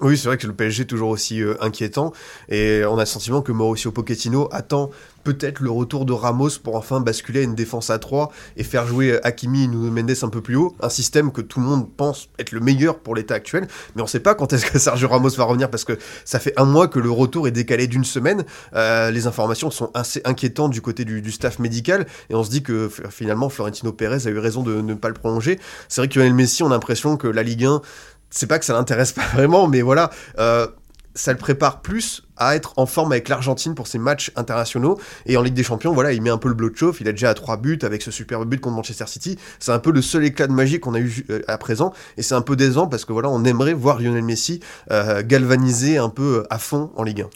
Oui, 0.01 0.17
c'est 0.17 0.29
vrai 0.29 0.37
que 0.37 0.47
le 0.47 0.53
PSG 0.53 0.83
est 0.83 0.85
toujours 0.85 1.09
aussi 1.09 1.41
euh, 1.41 1.55
inquiétant 1.59 2.13
et 2.47 2.83
on 2.85 2.97
a 2.97 3.01
le 3.01 3.05
sentiment 3.05 3.41
que 3.41 3.51
Mauricio 3.51 3.91
Pochettino 3.91 4.47
attend 4.53 4.91
peut-être 5.25 5.59
le 5.59 5.69
retour 5.69 6.05
de 6.05 6.13
Ramos 6.13 6.51
pour 6.63 6.75
enfin 6.75 7.01
basculer 7.01 7.41
à 7.41 7.43
une 7.43 7.53
défense 7.53 7.89
à 7.89 7.99
3 7.99 8.31
et 8.55 8.63
faire 8.63 8.87
jouer 8.87 9.11
euh, 9.11 9.27
Hakimi 9.27 9.65
et 9.65 9.67
Nuno 9.67 9.91
Mendes 9.91 10.15
un 10.21 10.29
peu 10.29 10.41
plus 10.41 10.55
haut, 10.55 10.73
un 10.79 10.87
système 10.87 11.33
que 11.33 11.41
tout 11.41 11.59
le 11.59 11.65
monde 11.65 11.89
pense 11.97 12.29
être 12.39 12.53
le 12.53 12.61
meilleur 12.61 12.99
pour 12.99 13.13
l'état 13.13 13.35
actuel, 13.35 13.67
mais 13.95 14.01
on 14.01 14.05
ne 14.05 14.09
sait 14.09 14.21
pas 14.21 14.35
quand 14.35 14.53
est-ce 14.53 14.65
que 14.65 14.79
Sergio 14.79 15.09
Ramos 15.09 15.29
va 15.31 15.43
revenir 15.43 15.69
parce 15.69 15.83
que 15.83 15.97
ça 16.23 16.39
fait 16.39 16.57
un 16.57 16.65
mois 16.65 16.87
que 16.87 16.99
le 16.99 17.11
retour 17.11 17.47
est 17.49 17.51
décalé 17.51 17.87
d'une 17.87 18.05
semaine. 18.05 18.45
Euh, 18.75 19.11
les 19.11 19.27
informations 19.27 19.69
sont 19.69 19.91
assez 19.93 20.21
inquiétantes 20.23 20.71
du 20.71 20.81
côté 20.81 21.03
du, 21.03 21.29
staff 21.31 21.59
médical 21.59 22.07
et 22.29 22.35
on 22.35 22.43
se 22.43 22.49
dit 22.49 22.63
que 22.63 22.89
finalement 23.09 23.49
Florentino 23.49 23.91
Pérez 23.91 24.27
a 24.27 24.29
eu 24.29 24.39
raison 24.39 24.63
de 24.63 24.81
ne 24.81 24.93
pas 24.93 25.09
le 25.09 25.13
prolonger. 25.13 25.59
C'est 25.89 26.01
vrai 26.01 26.07
que 26.07 26.17
Lionel 26.17 26.33
Messi, 26.33 26.63
on 26.63 26.67
a 26.67 26.69
l'impression 26.69 27.17
que 27.17 27.27
la 27.27 27.43
Ligue 27.43 27.65
1 27.65 27.81
c'est 28.29 28.47
pas 28.47 28.59
que 28.59 28.65
ça 28.65 28.73
l'intéresse 28.73 29.11
pas 29.11 29.25
vraiment, 29.33 29.67
mais 29.67 29.81
voilà, 29.81 30.09
euh, 30.39 30.67
ça 31.15 31.31
le 31.31 31.37
prépare 31.37 31.81
plus 31.81 32.23
à 32.37 32.55
être 32.55 32.73
en 32.77 32.85
forme 32.85 33.11
avec 33.11 33.27
l'Argentine 33.27 33.75
pour 33.75 33.87
ses 33.87 33.97
matchs 33.97 34.31
internationaux. 34.35 34.99
Et 35.25 35.35
en 35.35 35.41
Ligue 35.41 35.53
des 35.53 35.63
Champions, 35.63 35.93
voilà, 35.93 36.13
il 36.13 36.21
met 36.21 36.29
un 36.29 36.37
peu 36.37 36.47
le 36.47 36.53
bloc 36.53 36.73
de 36.73 36.77
chauffe. 36.77 37.01
Il 37.01 37.07
a 37.07 37.11
déjà 37.11 37.31
à 37.31 37.33
trois 37.33 37.57
buts 37.57 37.79
avec 37.81 38.01
ce 38.01 38.11
superbe 38.11 38.47
but 38.47 38.61
contre 38.61 38.75
Manchester 38.75 39.05
City. 39.07 39.37
C'est 39.59 39.71
un 39.71 39.79
peu 39.79 39.91
le 39.91 40.01
seul 40.01 40.23
éclat 40.23 40.47
de 40.47 40.53
magie 40.53 40.79
qu'on 40.79 40.93
a 40.93 40.99
eu 40.99 41.25
euh, 41.29 41.41
à 41.47 41.57
présent. 41.57 41.93
Et 42.15 42.21
c'est 42.21 42.35
un 42.35 42.41
peu 42.41 42.55
décevant 42.55 42.87
parce 42.87 43.03
que 43.03 43.11
voilà, 43.11 43.29
on 43.29 43.43
aimerait 43.43 43.73
voir 43.73 43.99
Lionel 43.99 44.23
Messi 44.23 44.61
euh, 44.91 45.23
galvaniser 45.23 45.97
un 45.97 46.09
peu 46.09 46.45
à 46.49 46.59
fond 46.59 46.91
en 46.95 47.03
Ligue 47.03 47.21
1. 47.21 47.29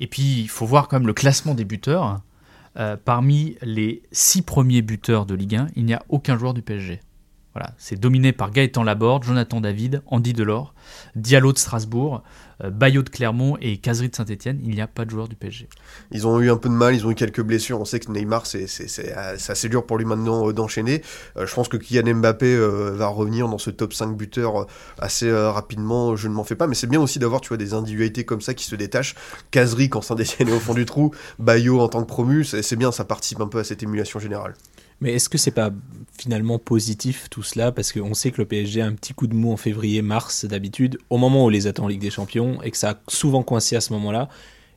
Et 0.00 0.06
puis, 0.08 0.40
il 0.40 0.48
faut 0.48 0.66
voir 0.66 0.88
quand 0.88 0.98
même 0.98 1.06
le 1.06 1.14
classement 1.14 1.54
des 1.54 1.64
buteurs. 1.64 2.20
parmi 3.04 3.56
les 3.62 4.02
six 4.10 4.42
premiers 4.42 4.82
buteurs 4.82 5.26
de 5.26 5.34
Ligue 5.34 5.56
1, 5.56 5.66
il 5.76 5.84
n'y 5.84 5.94
a 5.94 6.02
aucun 6.08 6.36
joueur 6.36 6.54
du 6.54 6.62
PSG. 6.62 7.00
Voilà, 7.54 7.72
c'est 7.76 8.00
dominé 8.00 8.32
par 8.32 8.50
Gaëtan 8.50 8.82
Laborde, 8.82 9.24
Jonathan 9.24 9.60
David, 9.60 10.02
Andy 10.06 10.32
Delors, 10.32 10.74
Diallo 11.16 11.52
de 11.52 11.58
Strasbourg, 11.58 12.22
euh, 12.64 12.70
Bayot 12.70 13.02
de 13.02 13.10
Clermont 13.10 13.58
et 13.60 13.76
Casery 13.76 14.08
de 14.08 14.16
Saint-Etienne. 14.16 14.58
Il 14.64 14.74
n'y 14.74 14.80
a 14.80 14.86
pas 14.86 15.04
de 15.04 15.10
joueurs 15.10 15.28
du 15.28 15.36
PSG. 15.36 15.68
Ils 16.12 16.26
ont 16.26 16.40
eu 16.40 16.50
un 16.50 16.56
peu 16.56 16.70
de 16.70 16.74
mal, 16.74 16.94
ils 16.94 17.06
ont 17.06 17.10
eu 17.10 17.14
quelques 17.14 17.42
blessures. 17.42 17.78
On 17.78 17.84
sait 17.84 18.00
que 18.00 18.10
Neymar, 18.10 18.46
c'est 18.46 18.64
assez 18.64 19.68
dur 19.68 19.84
pour 19.84 19.98
lui 19.98 20.06
maintenant 20.06 20.48
euh, 20.48 20.52
d'enchaîner. 20.54 21.02
Euh, 21.36 21.46
je 21.46 21.54
pense 21.54 21.68
que 21.68 21.76
Kylian 21.76 22.14
Mbappé 22.16 22.56
va 22.56 23.08
revenir 23.08 23.48
dans 23.48 23.58
ce 23.58 23.70
top 23.70 23.92
5 23.92 24.16
buteurs 24.16 24.66
assez 24.98 25.30
rapidement. 25.30 26.16
Je 26.16 26.28
ne 26.28 26.34
m'en 26.34 26.44
fais 26.44 26.54
pas, 26.54 26.66
mais 26.66 26.74
c'est 26.74 26.86
bien 26.86 27.00
aussi 27.00 27.18
d'avoir 27.18 27.42
des 27.42 27.74
individualités 27.74 28.24
comme 28.24 28.40
ça 28.40 28.54
qui 28.54 28.64
se 28.64 28.76
détachent. 28.76 29.14
Casery 29.50 29.88
quand 29.88 30.00
Saint-Etienne 30.00 30.48
est 30.48 30.52
au 30.52 30.60
fond 30.60 30.74
du 30.74 30.86
trou, 30.86 31.12
Bayot 31.38 31.80
en 31.80 31.88
tant 31.88 32.02
que 32.02 32.06
promu, 32.06 32.44
c'est 32.44 32.76
bien, 32.76 32.92
ça 32.92 33.04
participe 33.04 33.40
un 33.40 33.48
peu 33.48 33.58
à 33.58 33.64
cette 33.64 33.82
émulation 33.82 34.20
générale. 34.20 34.54
Mais 35.00 35.14
est-ce 35.14 35.28
que 35.28 35.38
c'est 35.38 35.50
pas 35.50 35.70
finalement 36.18 36.58
positif 36.58 37.28
tout 37.30 37.42
cela? 37.42 37.72
Parce 37.72 37.92
qu'on 37.92 38.14
sait 38.14 38.30
que 38.30 38.40
le 38.40 38.46
PSG 38.46 38.82
a 38.82 38.86
un 38.86 38.94
petit 38.94 39.14
coup 39.14 39.26
de 39.26 39.34
mou 39.34 39.52
en 39.52 39.56
février-mars 39.56 40.44
d'habitude, 40.44 40.98
au 41.10 41.18
moment 41.18 41.44
où 41.44 41.50
les 41.50 41.66
attend 41.66 41.84
en 41.84 41.88
Ligue 41.88 42.00
des 42.00 42.10
Champions, 42.10 42.62
et 42.62 42.70
que 42.70 42.76
ça 42.76 42.90
a 42.90 42.94
souvent 43.08 43.42
coincé 43.42 43.76
à 43.76 43.80
ce 43.80 43.92
moment-là. 43.94 44.28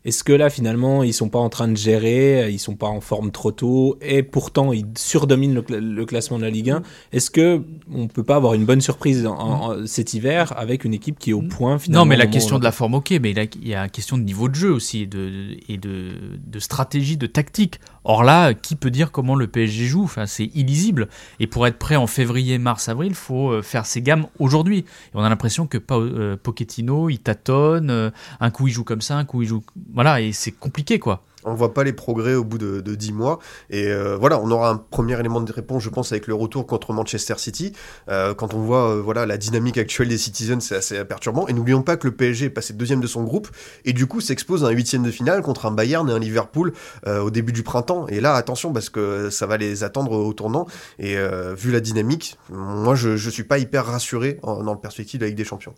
Est-ce 0.05 0.23
que 0.23 0.33
là, 0.33 0.51
finalement, 0.51 1.01
ils 1.01 1.15
sont 1.15 1.29
pas 1.29 1.39
en 1.39 1.49
train 1.49 1.67
de 1.67 1.75
gérer, 1.75 2.51
ils 2.51 2.59
sont 2.59 2.75
pas 2.75 2.87
en 2.87 3.01
forme 3.01 3.31
trop 3.31 3.51
tôt, 3.51 3.97
et 4.01 4.21
pourtant 4.21 4.71
ils 4.71 4.85
surdominent 4.95 5.63
le, 5.67 6.05
classement 6.05 6.37
de 6.37 6.43
la 6.43 6.51
Ligue 6.51 6.69
1 6.69 6.83
Est-ce 7.11 7.31
que 7.31 7.63
on 7.91 8.07
peut 8.07 8.23
pas 8.23 8.35
avoir 8.35 8.53
une 8.53 8.65
bonne 8.65 8.81
surprise 8.81 9.25
en, 9.25 9.87
cet 9.87 10.13
hiver 10.13 10.53
avec 10.57 10.85
une 10.85 10.93
équipe 10.93 11.17
qui 11.17 11.31
est 11.31 11.33
au 11.33 11.41
point 11.41 11.79
finalement 11.79 12.05
Non, 12.05 12.09
mais 12.09 12.17
la 12.17 12.27
question 12.27 12.59
de 12.59 12.63
la 12.63 12.71
forme, 12.71 12.93
ok, 12.93 13.15
mais 13.19 13.31
il 13.31 13.67
y 13.67 13.73
a 13.73 13.83
une 13.83 13.89
question 13.89 14.19
de 14.19 14.23
niveau 14.23 14.47
de 14.47 14.53
jeu 14.53 14.71
aussi 14.71 15.01
et 15.01 15.07
de, 15.07 15.57
et 15.67 15.77
de, 15.77 16.11
de 16.45 16.59
stratégie, 16.59 17.17
de 17.17 17.25
tactique. 17.25 17.79
Or 18.07 18.23
là, 18.23 18.53
qui 18.53 18.75
peut 18.75 18.91
dire 18.91 19.11
comment 19.11 19.35
le 19.35 19.47
PSG 19.47 19.85
joue? 19.85 20.03
Enfin, 20.03 20.27
c'est 20.27 20.45
illisible. 20.53 21.09
Et 21.39 21.47
pour 21.47 21.65
être 21.65 21.79
prêt 21.79 21.95
en 21.95 22.05
février, 22.05 22.59
mars, 22.59 22.87
avril, 22.87 23.09
il 23.09 23.15
faut 23.15 23.49
euh, 23.49 23.61
faire 23.63 23.87
ses 23.87 24.03
gammes 24.03 24.27
aujourd'hui. 24.37 24.79
Et 24.79 25.15
on 25.15 25.23
a 25.23 25.29
l'impression 25.29 25.65
que 25.65 25.79
euh, 25.91 26.37
Pochettino, 26.37 27.09
il 27.09 27.17
tâtonne. 27.17 27.89
Euh, 27.89 28.11
un 28.39 28.51
coup, 28.51 28.67
il 28.67 28.71
joue 28.71 28.83
comme 28.83 29.01
ça, 29.01 29.17
un 29.17 29.25
coup, 29.25 29.41
il 29.41 29.47
joue. 29.47 29.63
Voilà, 29.93 30.21
et 30.21 30.33
c'est 30.33 30.51
compliqué, 30.51 30.99
quoi 30.99 31.23
on 31.45 31.53
voit 31.53 31.73
pas 31.73 31.83
les 31.83 31.93
progrès 31.93 32.35
au 32.35 32.43
bout 32.43 32.57
de, 32.57 32.81
dix 32.81 33.07
10 33.07 33.13
mois. 33.13 33.39
Et 33.69 33.87
euh, 33.87 34.17
voilà, 34.17 34.39
on 34.39 34.49
aura 34.51 34.69
un 34.69 34.77
premier 34.77 35.19
élément 35.19 35.41
de 35.41 35.51
réponse, 35.51 35.83
je 35.83 35.89
pense, 35.89 36.11
avec 36.11 36.27
le 36.27 36.33
retour 36.33 36.65
contre 36.65 36.93
Manchester 36.93 37.35
City. 37.37 37.73
Euh, 38.09 38.33
quand 38.33 38.53
on 38.53 38.59
voit 38.59 38.91
euh, 38.91 39.01
voilà 39.01 39.25
la 39.25 39.37
dynamique 39.37 39.77
actuelle 39.77 40.07
des 40.07 40.17
Citizens, 40.17 40.59
c'est 40.59 40.75
assez 40.75 41.05
perturbant. 41.05 41.47
Et 41.47 41.53
n'oublions 41.53 41.83
pas 41.83 41.97
que 41.97 42.07
le 42.07 42.15
PSG 42.15 42.45
est 42.45 42.49
passé 42.49 42.73
deuxième 42.73 43.01
de 43.01 43.07
son 43.07 43.23
groupe 43.23 43.49
et 43.85 43.93
du 43.93 44.07
coup 44.07 44.21
s'expose 44.21 44.63
à 44.63 44.67
un 44.67 44.71
huitième 44.71 45.03
de 45.03 45.11
finale 45.11 45.41
contre 45.41 45.65
un 45.65 45.71
Bayern 45.71 46.09
et 46.09 46.13
un 46.13 46.19
Liverpool 46.19 46.73
au 47.07 47.29
début 47.29 47.53
du 47.53 47.63
printemps. 47.63 48.07
Et 48.07 48.19
là, 48.19 48.33
attention 48.35 48.73
parce 48.73 48.89
que 48.89 49.29
ça 49.29 49.45
va 49.45 49.57
les 49.57 49.83
attendre 49.83 50.11
au 50.11 50.33
tournant. 50.33 50.65
Et 50.99 51.15
vu 51.55 51.71
la 51.71 51.79
dynamique, 51.79 52.37
moi, 52.49 52.95
je, 52.95 53.15
je 53.17 53.29
suis 53.29 53.43
pas 53.43 53.57
hyper 53.57 53.85
rassuré 53.85 54.39
dans 54.43 54.73
le 54.73 54.79
perspective 54.79 55.19
de 55.19 55.25
la 55.25 55.29
Ligue 55.29 55.37
des 55.37 55.45
Champions. 55.45 55.75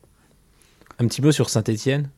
Un 1.00 1.08
petit 1.08 1.22
mot 1.22 1.32
sur 1.32 1.50
Saint-Etienne 1.50 2.10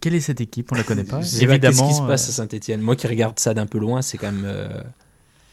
quelle 0.00 0.14
est 0.14 0.20
cette 0.20 0.40
équipe? 0.40 0.70
On 0.72 0.74
la 0.74 0.82
connaît 0.82 1.04
pas. 1.04 1.20
Évidemment. 1.40 1.58
Qu'est-ce 1.58 1.82
qui 1.82 1.94
se 1.94 2.06
passe 2.06 2.26
euh, 2.26 2.30
à 2.30 2.34
Saint-Etienne 2.34 2.80
Moi 2.80 2.96
qui 2.96 3.06
regarde 3.06 3.38
ça 3.38 3.54
d'un 3.54 3.66
peu 3.66 3.78
loin, 3.78 4.02
c'est 4.02 4.18
quand 4.18 4.32
même. 4.32 4.46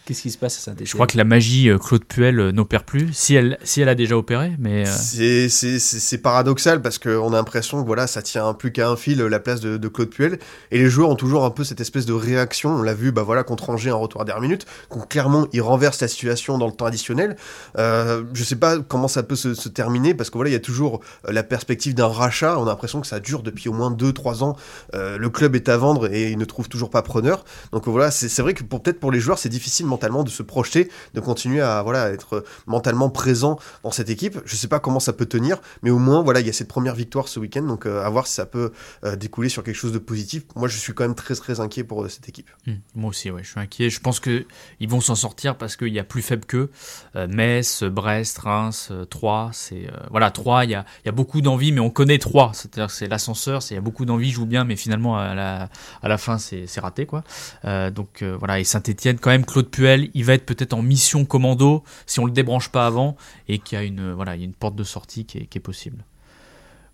Qu'est-ce 0.08 0.22
qui 0.22 0.32
se 0.32 0.38
passe 0.38 0.58
à 0.58 0.62
Saint-Etienne 0.62 0.88
Je 0.88 0.94
crois 0.94 1.06
que 1.06 1.18
la 1.18 1.26
magie 1.26 1.70
euh, 1.70 1.78
Claude 1.78 2.06
Puel 2.06 2.40
euh, 2.40 2.52
n'opère 2.54 2.86
plus, 2.86 3.12
si 3.12 3.36
elle, 3.36 3.58
si 3.66 3.82
elle 3.82 3.90
a 3.90 3.96
déjà 3.96 4.16
opéré. 4.16 4.54
mais 4.58 4.88
euh, 4.88 5.48
C'est 5.50 6.18
paradoxal 6.20 6.82
parce 6.82 6.98
qu'on 6.98 7.34
a 7.34 7.36
l'impression 7.36 7.82
que 7.82 7.86
voilà, 7.86 8.08
ça 8.08 8.22
tient 8.22 8.54
plus 8.54 8.72
qu'à 8.72 8.88
un 8.88 8.96
fil 8.96 9.18
la 9.18 9.40
place 9.42 9.60
de, 9.60 9.88
Claude 9.90 10.10
Puel. 10.10 10.40
Et 10.72 10.78
les 10.78 10.90
joueurs 10.90 11.10
ont 11.10 11.18
toujours 11.18 11.44
un 11.44 11.50
peu 11.50 11.66
cette 11.66 11.82
espèce 11.82 12.06
de 12.06 12.14
réaction. 12.14 12.70
On 12.70 12.84
l'a 12.84 12.94
vu 12.94 13.12
bah 13.12 13.24
voilà, 13.24 13.44
contre 13.44 13.70
Angers 13.70 13.92
en 13.92 14.00
retour 14.00 14.22
à 14.22 14.24
dernière 14.24 14.42
minute. 14.42 14.66
Donc, 14.96 15.10
clairement, 15.10 15.46
ils 15.52 15.62
renversent 15.62 16.00
la 16.00 16.08
situation 16.08 16.58
dans 16.58 16.68
le 16.68 16.72
temps 16.72 16.86
additionnel. 16.86 17.36
Euh, 17.78 18.24
je 18.34 18.46
sais 18.46 18.56
pas 18.56 18.80
comment 18.80 19.10
ça 19.10 19.24
peut 19.24 19.36
se, 19.36 19.68
terminer 19.68 20.14
parce 20.14 20.30
que 20.30 20.38
voilà, 20.38 20.52
il 20.52 20.54
y 20.54 20.56
a 20.58 20.62
toujours 20.62 21.02
la 21.28 21.44
perspective 21.44 21.94
d'un 21.96 22.08
rachat. 22.08 22.58
On 22.58 22.64
a 22.64 22.68
l'impression 22.68 23.02
que 23.02 23.08
ça 23.08 23.20
dure 23.20 23.44
depuis 23.44 23.68
au 23.68 23.74
moins 23.74 23.92
2-3 23.92 24.42
ans. 24.42 24.56
le 24.94 25.28
club 25.28 25.58
est 25.58 25.68
à 25.68 25.76
vendre 25.76 26.10
et 26.14 26.32
il 26.32 26.38
ne 26.38 26.46
trouve 26.46 26.70
toujours 26.70 26.90
pas 26.90 27.02
preneur. 27.02 27.44
Donc 27.74 27.90
voilà, 27.90 28.10
c'est 28.10 28.42
vrai 28.42 28.54
que 28.54 28.64
pour 28.64 28.82
peut-être 28.82 29.02
pour 29.02 29.12
les 29.12 29.20
joueurs, 29.20 29.38
c'est 29.38 29.50
difficile 29.50 29.86
de 29.98 30.30
se 30.30 30.44
projeter, 30.44 30.90
de 31.14 31.20
continuer 31.20 31.62
à 31.62 31.82
voilà 31.84 32.10
être 32.10 32.44
mentalement 32.66 33.10
présent 33.10 33.60
dans 33.84 33.92
cette 33.92 34.10
équipe. 34.10 34.40
Je 34.46 34.56
sais 34.56 34.68
pas 34.68 34.80
comment 34.80 35.00
ça 35.00 35.14
peut 35.14 35.26
tenir, 35.26 35.60
mais 35.84 35.90
au 35.90 36.00
moins 36.00 36.22
voilà 36.22 36.40
il 36.40 36.48
y 36.48 36.50
a 36.50 36.54
cette 36.54 36.68
première 36.68 36.96
victoire 36.96 37.28
ce 37.28 37.40
week-end, 37.40 37.64
donc 37.64 37.86
euh, 37.86 38.04
à 38.04 38.10
voir 38.10 38.28
si 38.28 38.34
ça 38.34 38.46
peut 38.46 38.72
euh, 39.04 39.16
découler 39.16 39.50
sur 39.50 39.64
quelque 39.64 39.76
chose 39.76 39.92
de 39.92 40.00
positif. 40.00 40.44
Moi 40.56 40.68
je 40.68 40.78
suis 40.78 40.94
quand 40.94 41.04
même 41.04 41.16
très 41.16 41.36
très 41.36 41.60
inquiet 41.60 41.84
pour 41.84 42.04
euh, 42.04 42.10
cette 42.10 42.30
équipe. 42.30 42.50
Mmh. 42.66 42.74
moi 42.96 43.10
aussi 43.10 43.32
ouais, 43.32 43.44
je 43.44 43.50
suis 43.50 43.60
inquiet. 43.60 43.90
Je 43.90 44.00
pense 44.00 44.20
que 44.20 44.46
ils 44.80 44.90
vont 44.90 45.02
s'en 45.02 45.16
sortir 45.16 45.58
parce 45.58 45.76
qu'il 45.76 45.94
y 45.94 46.00
a 46.00 46.04
plus 46.04 46.22
faible 46.22 46.46
qu'eux. 46.46 46.70
Metz, 47.16 47.84
Brest, 47.84 48.38
Reims, 48.40 48.92
Troyes, 49.10 49.50
c'est 49.54 49.90
voilà 50.12 50.32
Troyes, 50.32 50.66
il 50.66 50.72
y 50.72 50.76
a, 50.76 50.86
y 51.06 51.10
a 51.10 51.12
beaucoup 51.12 51.42
d'envie, 51.42 51.72
mais 51.72 51.80
on 51.80 51.90
connaît 51.90 52.20
Troyes, 52.20 52.52
c'est-à-dire 52.54 52.92
c'est 52.92 53.08
l'ascenseur, 53.08 53.62
il 53.70 53.74
y 53.74 53.78
a 53.78 53.82
beaucoup 53.82 54.06
d'envie, 54.06 54.32
joue 54.32 54.46
bien, 54.46 54.64
mais 54.64 54.76
finalement 54.76 55.18
à 55.18 55.34
la, 55.34 55.70
à 56.02 56.08
la 56.08 56.18
fin 56.18 56.38
c'est 56.38 56.80
raté 56.80 57.06
quoi. 57.06 57.24
donc 57.64 58.24
voilà 58.24 58.60
et 58.60 58.64
Saint-Étienne 58.64 59.18
quand 59.20 59.32
même 59.32 59.46
Claude 59.46 59.70
Puel 59.70 59.87
il 60.14 60.26
va 60.26 60.34
être 60.34 60.46
peut-être 60.46 60.74
en 60.74 60.82
mission 60.82 61.26
commando 61.26 61.84
si 62.06 62.20
on 62.20 62.26
le 62.26 62.32
débranche 62.32 62.70
pas 62.70 62.86
avant 62.86 63.16
et 63.48 63.60
qu'il 63.60 63.78
y 63.78 63.82
a 63.82 63.84
une 63.84 64.12
voilà, 64.14 64.36
il 64.36 64.40
y 64.40 64.42
a 64.44 64.46
une 64.46 64.54
porte 64.54 64.76
de 64.76 64.84
sortie 64.84 65.26
qui 65.26 65.38
est, 65.38 65.60
possible. 65.60 66.04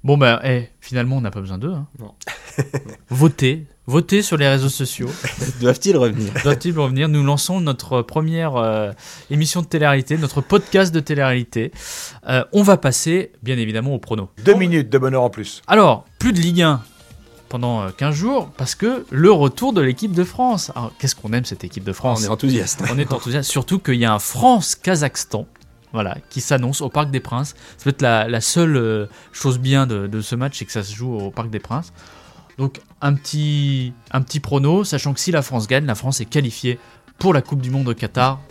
Bon 0.03 0.17
ben, 0.17 0.39
finalement 0.79 1.17
on 1.17 1.21
n'a 1.21 1.31
pas 1.31 1.41
besoin 1.41 1.57
d'eux. 1.57 1.73
Hein. 1.73 1.87
votez, 3.09 3.67
votez 3.85 4.21
sur 4.21 4.37
les 4.37 4.47
réseaux 4.47 4.69
sociaux. 4.69 5.09
Doivent-ils 5.59 5.97
revenir? 5.97 6.31
Doivent-ils 6.43 6.77
revenir? 6.77 7.09
Nous 7.09 7.23
lançons 7.23 7.61
notre 7.61 8.01
première 8.01 8.55
euh, 8.55 8.91
émission 9.29 9.61
de 9.61 9.67
télé-réalité, 9.67 10.17
notre 10.17 10.41
podcast 10.41 10.93
de 10.93 10.99
télé-réalité. 10.99 11.71
Euh, 12.27 12.43
on 12.53 12.63
va 12.63 12.77
passer, 12.77 13.31
bien 13.43 13.57
évidemment, 13.57 13.93
au 13.93 13.99
prono. 13.99 14.29
Deux 14.43 14.55
minutes 14.55 14.89
de 14.89 14.97
bonheur 14.97 15.23
en 15.23 15.29
plus. 15.29 15.61
Alors, 15.67 16.05
plus 16.19 16.33
de 16.33 16.39
Ligue 16.39 16.61
1, 16.61 16.81
pendant 17.53 17.87
15 17.91 18.15
euh, 18.15 18.17
jours 18.17 18.49
parce 18.57 18.73
que 18.73 19.05
le 19.11 19.31
retour 19.31 19.73
de 19.73 19.81
l'équipe 19.81 20.11
de 20.11 20.23
France. 20.23 20.71
qu'est-ce 20.97 21.15
qu'on 21.15 21.33
aime 21.33 21.45
cette 21.45 21.63
équipe 21.63 21.83
de 21.83 21.93
France? 21.93 22.21
On 22.21 22.25
est 22.25 22.29
enthousiaste. 22.29 22.81
On 22.91 22.97
est 22.97 23.13
enthousiaste, 23.13 23.47
surtout 23.47 23.77
qu'il 23.77 23.97
y 23.97 24.05
a 24.05 24.11
un 24.11 24.17
France-Kazakhstan. 24.17 25.45
Voilà, 25.91 26.17
qui 26.31 26.41
s'annonce 26.41 26.81
au 26.81 26.89
Parc 26.89 27.11
des 27.11 27.19
Princes. 27.19 27.53
Ça 27.77 27.83
peut 27.83 27.91
être 27.91 28.01
la, 28.01 28.41
seule 28.41 28.75
euh, 28.75 29.05
chose 29.33 29.59
bien 29.59 29.85
de, 29.85 30.21
ce 30.21 30.33
match, 30.33 30.57
c'est 30.57 30.65
que 30.65 30.71
ça 30.71 30.81
se 30.81 30.95
joue 30.95 31.15
au 31.15 31.29
Parc 31.29 31.51
des 31.51 31.59
Princes. 31.59 31.93
Donc 32.57 32.81
un 33.01 33.13
petit, 33.13 33.93
un 34.09 34.23
petit 34.23 34.39
prono, 34.39 34.83
sachant 34.83 35.13
que 35.13 35.19
si 35.19 35.31
la 35.31 35.43
France 35.43 35.67
gagne, 35.67 35.85
la 35.85 35.93
France 35.93 36.21
est 36.21 36.25
qualifiée 36.25 36.79
pour 37.19 37.35
la 37.35 37.43
Coupe 37.43 37.61
du 37.61 37.69
Monde 37.69 37.87
au 37.87 37.93
Qatar, 37.93 38.41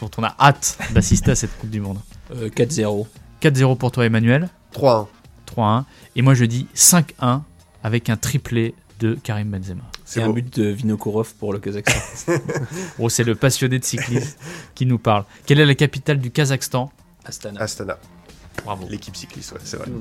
dont 0.00 0.12
on 0.16 0.22
a 0.22 0.32
hâte 0.38 0.78
d'assister 0.92 1.32
à 1.32 1.34
cette 1.34 1.58
Coupe 1.58 1.70
du 1.70 1.80
Monde. 1.80 1.98
4-0. 2.32 3.04
4-0 3.42 3.76
pour 3.76 3.90
toi 3.90 4.06
Emmanuel? 4.06 4.48
3-1. 4.72 5.08
3-1. 5.56 5.82
Et 6.14 6.22
moi 6.22 6.34
je 6.34 6.44
dis 6.44 6.68
5-1 6.76 7.40
avec 7.84 8.08
un 8.08 8.16
triplé 8.16 8.74
de 8.98 9.14
Karim 9.22 9.50
Benzema. 9.50 9.82
C'est 10.04 10.22
un 10.22 10.30
but 10.30 10.58
de 10.58 10.64
Vinokourov 10.64 11.34
pour 11.34 11.52
le 11.52 11.58
Kazakhstan. 11.58 12.32
oh, 12.98 13.08
c'est 13.08 13.24
le 13.24 13.34
passionné 13.34 13.78
de 13.78 13.84
cyclisme 13.84 14.36
qui 14.74 14.86
nous 14.86 14.98
parle. 14.98 15.24
Quelle 15.46 15.60
est 15.60 15.66
la 15.66 15.74
capitale 15.74 16.18
du 16.18 16.30
Kazakhstan? 16.30 16.90
Astana. 17.24 17.60
Astana. 17.60 17.98
Bravo. 18.64 18.86
L'équipe 18.88 19.16
cycliste, 19.16 19.52
ouais, 19.52 19.58
c'est 19.62 19.76
vrai. 19.76 19.86
Nous, 19.90 20.00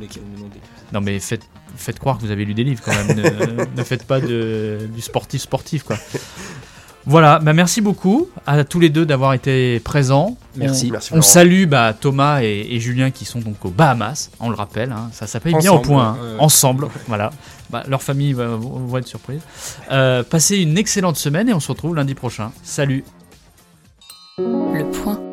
Non 0.94 1.02
mais 1.02 1.20
faites, 1.20 1.42
faites 1.76 2.00
croire 2.00 2.18
que 2.18 2.24
vous 2.24 2.32
avez 2.32 2.46
lu 2.46 2.54
des 2.54 2.64
livres 2.64 2.82
quand 2.84 2.94
même. 2.94 3.18
ne, 3.18 3.66
ne 3.78 3.84
faites 3.84 4.06
pas 4.06 4.22
de, 4.22 4.88
du 4.94 5.02
sportif 5.02 5.42
sportif 5.42 5.84
quoi. 5.84 5.98
Voilà, 7.06 7.40
bah 7.40 7.54
merci 7.54 7.82
beaucoup 7.82 8.30
à 8.46 8.64
tous 8.64 8.80
les 8.80 8.90
deux 8.90 9.06
d'avoir 9.06 9.34
été 9.34 9.80
présents. 9.82 10.38
Merci. 10.56 10.92
Merci, 10.92 11.14
On 11.14 11.22
salue 11.22 11.66
bah, 11.66 11.94
Thomas 12.00 12.42
et, 12.42 12.68
et 12.70 12.80
Julien 12.80 13.12
qui 13.12 13.26
sont 13.26 13.40
donc 13.40 13.66
aux 13.66 13.70
Bahamas, 13.70 14.30
on 14.40 14.50
le 14.50 14.56
rappelle, 14.56 14.92
hein, 14.92 15.10
ça 15.12 15.28
s'appelle 15.28 15.58
bien 15.58 15.74
au 15.74 15.80
point, 15.80 16.18
hein, 16.20 16.38
ensemble, 16.40 16.88
voilà. 17.08 17.32
Bah, 17.70 17.84
leur 17.88 18.04
famille 18.04 18.34
va, 18.34 18.50
va 18.58 19.00
être 19.00 19.08
surprise. 19.08 19.42
Euh, 19.92 20.22
passez 20.24 20.58
une 20.58 20.78
excellente 20.78 21.18
semaine 21.18 21.50
et 21.50 21.54
on 21.54 21.60
se 21.60 21.70
retrouve 21.70 21.96
lundi 21.96 22.14
prochain. 22.14 22.52
Salut 22.62 23.04
Le 24.38 24.90
point. 24.92 25.33